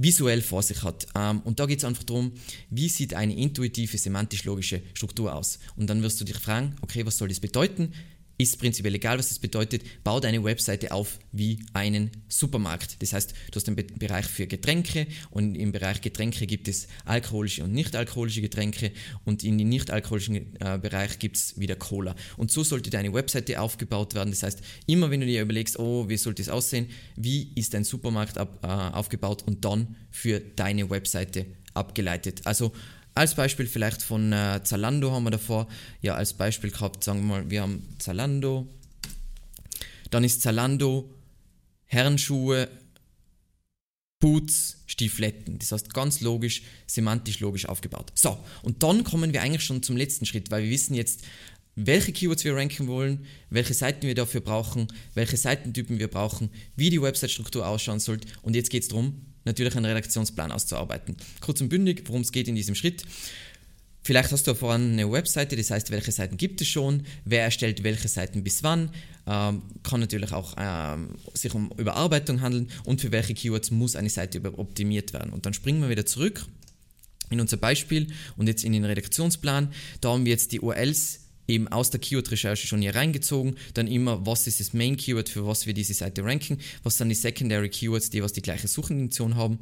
visuell 0.00 0.42
vor 0.42 0.62
sich 0.62 0.82
hat. 0.82 1.06
Ähm, 1.14 1.40
und 1.40 1.60
da 1.60 1.66
geht 1.66 1.78
es 1.78 1.84
einfach 1.84 2.04
darum, 2.04 2.32
wie 2.70 2.88
sieht 2.88 3.14
eine 3.14 3.36
intuitive, 3.36 3.98
semantisch-logische 3.98 4.82
Struktur 4.94 5.34
aus. 5.34 5.58
Und 5.76 5.90
dann 5.90 6.02
wirst 6.02 6.20
du 6.20 6.24
dich 6.24 6.36
fragen, 6.36 6.76
okay, 6.82 7.04
was 7.04 7.18
soll 7.18 7.28
das 7.28 7.40
bedeuten? 7.40 7.92
Ist 8.38 8.58
prinzipiell 8.60 8.94
egal, 8.94 9.18
was 9.18 9.28
das 9.28 9.40
bedeutet, 9.40 9.82
bau 10.04 10.20
deine 10.20 10.42
Webseite 10.44 10.92
auf 10.92 11.18
wie 11.32 11.58
einen 11.72 12.10
Supermarkt. 12.28 13.02
Das 13.02 13.12
heißt, 13.12 13.34
du 13.50 13.56
hast 13.56 13.66
einen 13.66 13.76
Be 13.76 13.84
Bereich 13.98 14.26
für 14.26 14.46
Getränke 14.46 15.08
und 15.30 15.56
im 15.56 15.72
Bereich 15.72 16.00
Getränke 16.00 16.46
gibt 16.46 16.68
es 16.68 16.86
alkoholische 17.04 17.64
und 17.64 17.72
nicht-alkoholische 17.72 18.40
Getränke 18.40 18.92
und 19.24 19.42
in 19.42 19.58
den 19.58 19.68
nicht-alkoholischen 19.68 20.36
äh, 20.60 20.78
Bereich 20.80 21.18
gibt 21.18 21.36
es 21.36 21.58
wieder 21.58 21.74
Cola. 21.74 22.14
Und 22.36 22.52
so 22.52 22.62
sollte 22.62 22.90
deine 22.90 23.12
Webseite 23.12 23.60
aufgebaut 23.60 24.14
werden. 24.14 24.30
Das 24.30 24.44
heißt, 24.44 24.60
immer 24.86 25.10
wenn 25.10 25.20
du 25.20 25.26
dir 25.26 25.42
überlegst, 25.42 25.78
oh, 25.78 26.08
wie 26.08 26.16
sollte 26.16 26.42
es 26.42 26.48
aussehen, 26.48 26.88
wie 27.16 27.50
ist 27.56 27.74
dein 27.74 27.82
Supermarkt 27.82 28.38
ab, 28.38 28.60
äh, 28.62 28.66
aufgebaut 28.68 29.42
und 29.46 29.64
dann 29.64 29.96
für 30.10 30.38
deine 30.38 30.88
Webseite 30.90 31.46
abgeleitet. 31.74 32.42
Also 32.44 32.72
als 33.18 33.34
Beispiel 33.34 33.66
vielleicht 33.66 34.02
von 34.02 34.32
äh, 34.32 34.60
Zalando 34.62 35.10
haben 35.10 35.24
wir 35.24 35.30
davor 35.30 35.66
ja 36.00 36.14
als 36.14 36.32
Beispiel 36.32 36.70
gehabt, 36.70 37.02
sagen 37.04 37.20
wir 37.20 37.26
mal, 37.26 37.50
wir 37.50 37.62
haben 37.62 37.82
Zalando, 37.98 38.66
dann 40.10 40.24
ist 40.24 40.40
Zalando 40.40 41.12
Herrenschuhe, 41.84 42.68
Boots, 44.20 44.84
Stiefletten. 44.86 45.58
Das 45.58 45.72
heißt 45.72 45.94
ganz 45.94 46.20
logisch, 46.20 46.62
semantisch 46.86 47.40
logisch 47.40 47.66
aufgebaut. 47.66 48.12
So, 48.14 48.38
und 48.62 48.82
dann 48.82 49.04
kommen 49.04 49.32
wir 49.32 49.42
eigentlich 49.42 49.64
schon 49.64 49.82
zum 49.82 49.96
letzten 49.96 50.26
Schritt, 50.26 50.50
weil 50.50 50.64
wir 50.64 50.70
wissen 50.70 50.94
jetzt, 50.94 51.22
welche 51.74 52.12
Keywords 52.12 52.44
wir 52.44 52.56
ranken 52.56 52.88
wollen, 52.88 53.24
welche 53.50 53.74
Seiten 53.74 54.06
wir 54.06 54.14
dafür 54.14 54.40
brauchen, 54.40 54.88
welche 55.14 55.36
Seitentypen 55.36 55.98
wir 55.98 56.08
brauchen, 56.08 56.50
wie 56.74 56.90
die 56.90 57.00
Website-Struktur 57.00 57.66
ausschauen 57.66 58.00
sollte. 58.00 58.28
Und 58.42 58.56
jetzt 58.56 58.70
geht 58.70 58.82
es 58.82 58.88
darum, 58.88 59.27
natürlich 59.44 59.76
einen 59.76 59.86
Redaktionsplan 59.86 60.52
auszuarbeiten. 60.52 61.16
Kurz 61.40 61.60
und 61.60 61.68
bündig, 61.68 62.04
worum 62.06 62.22
es 62.22 62.32
geht 62.32 62.48
in 62.48 62.54
diesem 62.54 62.74
Schritt. 62.74 63.04
Vielleicht 64.02 64.32
hast 64.32 64.46
du 64.46 64.54
voran 64.54 64.92
eine 64.92 65.10
Webseite, 65.10 65.54
das 65.54 65.70
heißt, 65.70 65.90
welche 65.90 66.12
Seiten 66.12 66.38
gibt 66.38 66.62
es 66.62 66.68
schon, 66.68 67.02
wer 67.24 67.42
erstellt 67.42 67.82
welche 67.82 68.08
Seiten 68.08 68.42
bis 68.42 68.62
wann, 68.62 68.90
ähm, 69.26 69.62
kann 69.82 70.00
natürlich 70.00 70.32
auch 70.32 70.54
ähm, 70.56 71.16
sich 71.34 71.54
um 71.54 71.70
Überarbeitung 71.76 72.40
handeln 72.40 72.70
und 72.84 73.02
für 73.02 73.12
welche 73.12 73.34
Keywords 73.34 73.70
muss 73.70 73.96
eine 73.96 74.08
Seite 74.08 74.42
optimiert 74.58 75.12
werden. 75.12 75.32
Und 75.32 75.44
dann 75.44 75.52
springen 75.52 75.82
wir 75.82 75.90
wieder 75.90 76.06
zurück 76.06 76.46
in 77.28 77.40
unser 77.40 77.58
Beispiel 77.58 78.06
und 78.36 78.46
jetzt 78.46 78.64
in 78.64 78.72
den 78.72 78.86
Redaktionsplan. 78.86 79.72
Da 80.00 80.10
haben 80.10 80.24
wir 80.24 80.32
jetzt 80.32 80.52
die 80.52 80.60
URLs 80.60 81.27
eben 81.48 81.66
aus 81.68 81.90
der 81.90 81.98
Keyword-Recherche 81.98 82.66
schon 82.66 82.82
hier 82.82 82.94
reingezogen. 82.94 83.56
Dann 83.74 83.88
immer, 83.88 84.24
was 84.26 84.46
ist 84.46 84.60
das 84.60 84.74
Main-Keyword, 84.74 85.28
für 85.28 85.46
was 85.46 85.66
wir 85.66 85.74
diese 85.74 85.94
Seite 85.94 86.22
ranken, 86.22 86.58
was 86.82 86.98
sind 86.98 87.08
die 87.08 87.14
Secondary 87.14 87.70
Keywords, 87.70 88.10
die 88.10 88.22
was 88.22 88.32
die 88.32 88.42
gleiche 88.42 88.68
Suchintention 88.68 89.34
haben. 89.34 89.58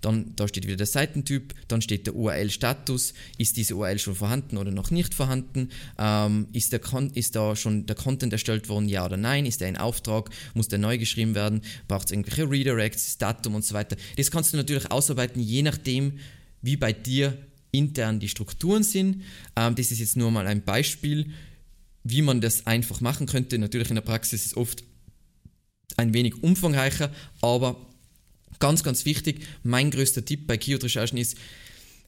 Dann, 0.00 0.34
da 0.36 0.48
steht 0.48 0.66
wieder 0.66 0.76
der 0.76 0.86
Seitentyp, 0.86 1.54
dann 1.68 1.80
steht 1.80 2.06
der 2.06 2.16
URL-Status, 2.16 3.14
ist 3.38 3.56
diese 3.56 3.76
URL 3.76 3.98
schon 3.98 4.16
vorhanden 4.16 4.58
oder 4.58 4.72
noch 4.72 4.90
nicht 4.90 5.14
vorhanden, 5.14 5.70
ähm, 5.98 6.48
ist, 6.52 6.72
der 6.72 6.80
ist 7.14 7.36
da 7.36 7.54
schon 7.54 7.86
der 7.86 7.96
Content 7.96 8.32
erstellt 8.32 8.68
worden, 8.68 8.88
ja 8.88 9.04
oder 9.04 9.16
nein, 9.16 9.46
ist 9.46 9.60
der 9.60 9.68
in 9.68 9.76
Auftrag, 9.76 10.30
muss 10.54 10.68
der 10.68 10.78
neu 10.78 10.98
geschrieben 10.98 11.34
werden, 11.34 11.62
braucht 11.86 12.06
es 12.06 12.12
irgendwelche 12.12 12.50
Redirects, 12.50 13.18
Datum 13.18 13.54
und 13.54 13.64
so 13.64 13.74
weiter. 13.74 13.96
Das 14.16 14.30
kannst 14.30 14.52
du 14.52 14.56
natürlich 14.56 14.90
ausarbeiten, 14.90 15.40
je 15.40 15.62
nachdem, 15.62 16.18
wie 16.62 16.76
bei 16.76 16.92
dir 16.92 17.38
intern 17.70 18.20
die 18.20 18.28
Strukturen 18.28 18.82
sind. 18.82 19.22
Ähm, 19.56 19.74
das 19.74 19.90
ist 19.90 19.98
jetzt 19.98 20.16
nur 20.16 20.30
mal 20.30 20.46
ein 20.46 20.64
Beispiel, 20.64 21.32
wie 22.04 22.22
man 22.22 22.40
das 22.40 22.66
einfach 22.66 23.00
machen 23.00 23.26
könnte. 23.26 23.58
Natürlich 23.58 23.88
in 23.90 23.96
der 23.96 24.02
Praxis 24.02 24.42
ist 24.42 24.46
es 24.46 24.56
oft 24.56 24.84
ein 25.96 26.14
wenig 26.14 26.42
umfangreicher, 26.42 27.12
aber 27.40 27.76
ganz, 28.58 28.82
ganz 28.82 29.04
wichtig, 29.04 29.46
mein 29.62 29.90
größter 29.90 30.24
Tipp 30.24 30.46
bei 30.46 30.56
Keyword-Recherchen 30.56 31.18
ist, 31.18 31.36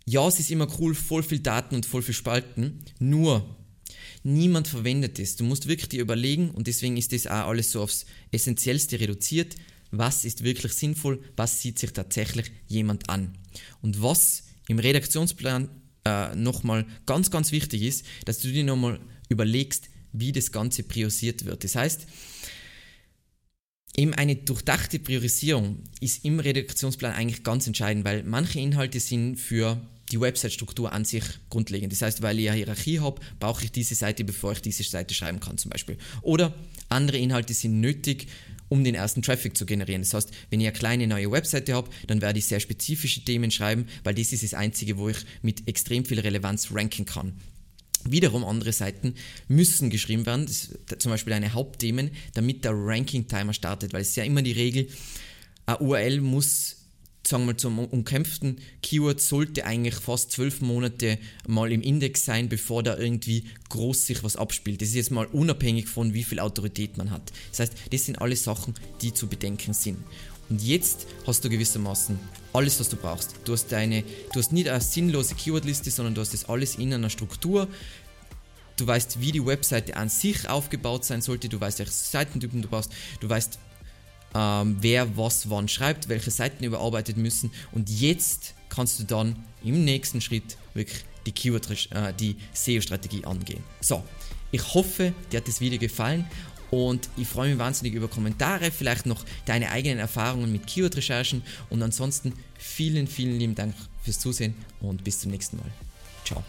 ja, 0.06 0.26
es 0.26 0.40
ist 0.40 0.50
immer 0.50 0.68
cool, 0.78 0.94
voll 0.94 1.22
viel 1.22 1.40
Daten 1.40 1.74
und 1.74 1.86
voll 1.86 2.02
viel 2.02 2.14
Spalten, 2.14 2.84
nur 2.98 3.56
niemand 4.22 4.68
verwendet 4.68 5.18
es. 5.18 5.36
Du 5.36 5.44
musst 5.44 5.68
wirklich 5.68 5.88
dir 5.88 6.00
überlegen 6.00 6.50
und 6.50 6.66
deswegen 6.66 6.96
ist 6.96 7.12
das 7.12 7.26
auch 7.26 7.48
alles 7.48 7.72
so 7.72 7.82
aufs 7.82 8.06
Essentiellste 8.30 8.98
reduziert. 8.98 9.56
Was 9.90 10.24
ist 10.24 10.44
wirklich 10.44 10.72
sinnvoll? 10.72 11.22
Was 11.36 11.60
sieht 11.60 11.78
sich 11.78 11.92
tatsächlich 11.92 12.50
jemand 12.68 13.10
an? 13.10 13.36
Und 13.82 14.02
was 14.02 14.44
im 14.70 14.78
Redaktionsplan 14.78 15.68
äh, 16.04 16.34
nochmal 16.36 16.86
ganz, 17.04 17.32
ganz 17.32 17.50
wichtig 17.50 17.82
ist, 17.82 18.06
dass 18.24 18.38
du 18.38 18.48
dir 18.48 18.62
nochmal 18.62 19.00
überlegst, 19.28 19.90
wie 20.12 20.30
das 20.30 20.52
Ganze 20.52 20.84
priorisiert 20.84 21.44
wird. 21.44 21.64
Das 21.64 21.74
heißt, 21.74 22.06
eben 23.96 24.14
eine 24.14 24.36
durchdachte 24.36 25.00
Priorisierung 25.00 25.82
ist 26.00 26.24
im 26.24 26.38
Redaktionsplan 26.38 27.12
eigentlich 27.12 27.42
ganz 27.42 27.66
entscheidend, 27.66 28.04
weil 28.04 28.22
manche 28.22 28.60
Inhalte 28.60 29.00
sind 29.00 29.36
für 29.36 29.80
die 30.12 30.20
Website-Struktur 30.20 30.92
an 30.92 31.04
sich 31.04 31.24
grundlegend. 31.50 31.92
Das 31.92 32.02
heißt, 32.02 32.22
weil 32.22 32.38
ich 32.38 32.48
eine 32.48 32.58
Hierarchie 32.58 33.00
habe, 33.00 33.20
brauche 33.40 33.64
ich 33.64 33.72
diese 33.72 33.96
Seite, 33.96 34.22
bevor 34.22 34.52
ich 34.52 34.62
diese 34.62 34.84
Seite 34.84 35.14
schreiben 35.14 35.40
kann 35.40 35.58
zum 35.58 35.70
Beispiel. 35.70 35.98
Oder 36.22 36.54
andere 36.88 37.18
Inhalte 37.18 37.54
sind 37.54 37.80
nötig, 37.80 38.28
um 38.70 38.82
den 38.84 38.94
ersten 38.94 39.20
Traffic 39.20 39.58
zu 39.58 39.66
generieren. 39.66 40.00
Das 40.00 40.14
heißt, 40.14 40.30
wenn 40.48 40.60
ich 40.60 40.66
eine 40.68 40.76
kleine 40.76 41.06
neue 41.06 41.30
Webseite 41.30 41.74
habe, 41.74 41.90
dann 42.06 42.22
werde 42.22 42.38
ich 42.38 42.46
sehr 42.46 42.60
spezifische 42.60 43.22
Themen 43.22 43.50
schreiben, 43.50 43.86
weil 44.04 44.14
das 44.14 44.32
ist 44.32 44.42
das 44.42 44.54
Einzige, 44.54 44.96
wo 44.96 45.10
ich 45.10 45.18
mit 45.42 45.68
extrem 45.68 46.06
viel 46.06 46.20
Relevanz 46.20 46.72
ranken 46.72 47.04
kann. 47.04 47.34
Wiederum 48.04 48.44
andere 48.44 48.72
Seiten 48.72 49.14
müssen 49.48 49.90
geschrieben 49.90 50.24
werden, 50.24 50.46
zum 50.46 51.10
Beispiel 51.10 51.34
eine 51.34 51.52
Hauptthemen, 51.52 52.12
damit 52.32 52.64
der 52.64 52.72
Ranking-Timer 52.74 53.52
startet, 53.52 53.92
weil 53.92 54.00
es 54.00 54.10
ist 54.10 54.16
ja 54.16 54.24
immer 54.24 54.40
die 54.40 54.52
Regel, 54.52 54.88
eine 55.66 55.78
URL 55.80 56.20
muss 56.20 56.79
sagen 57.26 57.46
wir 57.46 57.56
zum 57.56 57.78
umkämpften 57.78 58.60
Keyword 58.82 59.20
sollte 59.20 59.64
eigentlich 59.64 59.96
fast 59.96 60.32
zwölf 60.32 60.60
Monate 60.60 61.18
mal 61.46 61.70
im 61.70 61.82
Index 61.82 62.24
sein, 62.24 62.48
bevor 62.48 62.82
da 62.82 62.96
irgendwie 62.96 63.44
groß 63.68 64.06
sich 64.06 64.24
was 64.24 64.36
abspielt. 64.36 64.80
Das 64.80 64.88
ist 64.88 64.94
jetzt 64.94 65.10
mal 65.10 65.26
unabhängig 65.26 65.88
von 65.88 66.14
wie 66.14 66.24
viel 66.24 66.40
Autorität 66.40 66.96
man 66.96 67.10
hat. 67.10 67.22
Das 67.50 67.60
heißt, 67.60 67.72
das 67.92 68.06
sind 68.06 68.20
alle 68.20 68.36
Sachen, 68.36 68.74
die 69.02 69.12
zu 69.12 69.28
bedenken 69.28 69.74
sind. 69.74 69.98
Und 70.48 70.62
jetzt 70.62 71.06
hast 71.26 71.44
du 71.44 71.48
gewissermaßen 71.48 72.18
alles, 72.52 72.80
was 72.80 72.88
du 72.88 72.96
brauchst. 72.96 73.36
Du 73.44 73.52
hast 73.52 73.68
deine, 73.68 74.02
du 74.32 74.40
hast 74.40 74.52
nicht 74.52 74.68
eine 74.68 74.80
sinnlose 74.80 75.36
Keywordliste, 75.36 75.90
sondern 75.90 76.14
du 76.16 76.20
hast 76.20 76.34
das 76.34 76.48
alles 76.48 76.74
in 76.74 76.92
einer 76.92 77.10
Struktur. 77.10 77.68
Du 78.76 78.86
weißt, 78.86 79.20
wie 79.20 79.30
die 79.30 79.44
Webseite 79.46 79.96
an 79.96 80.08
sich 80.08 80.48
aufgebaut 80.48 81.04
sein 81.04 81.22
sollte. 81.22 81.48
Du 81.48 81.60
weißt, 81.60 81.78
welche 81.78 81.92
Seitentypen 81.92 82.62
du 82.62 82.68
brauchst. 82.68 82.90
Du 83.20 83.28
weißt, 83.28 83.60
ähm, 84.34 84.76
wer 84.80 85.16
was 85.16 85.50
wann 85.50 85.68
schreibt, 85.68 86.08
welche 86.08 86.30
Seiten 86.30 86.64
überarbeitet 86.64 87.16
müssen. 87.16 87.50
Und 87.72 87.90
jetzt 87.90 88.54
kannst 88.68 89.00
du 89.00 89.04
dann 89.04 89.36
im 89.64 89.84
nächsten 89.84 90.20
Schritt 90.20 90.56
wirklich 90.74 91.04
die 91.26 91.32
Keyword, 91.32 91.70
äh, 91.92 92.14
die 92.18 92.36
SEO-Strategie 92.52 93.24
angehen. 93.24 93.62
So, 93.80 94.02
ich 94.52 94.74
hoffe, 94.74 95.12
dir 95.30 95.38
hat 95.38 95.48
das 95.48 95.60
Video 95.60 95.78
gefallen 95.78 96.26
und 96.70 97.08
ich 97.16 97.26
freue 97.26 97.50
mich 97.50 97.58
wahnsinnig 97.58 97.94
über 97.94 98.08
Kommentare, 98.08 98.70
vielleicht 98.70 99.06
noch 99.06 99.24
deine 99.44 99.70
eigenen 99.70 99.98
Erfahrungen 99.98 100.52
mit 100.52 100.66
Keyword-Recherchen. 100.66 101.42
Und 101.68 101.82
ansonsten 101.82 102.32
vielen, 102.58 103.06
vielen 103.06 103.38
lieben 103.38 103.54
Dank 103.54 103.74
fürs 104.02 104.20
Zusehen 104.20 104.54
und 104.80 105.02
bis 105.04 105.20
zum 105.20 105.32
nächsten 105.32 105.56
Mal. 105.56 105.70
Ciao. 106.24 106.42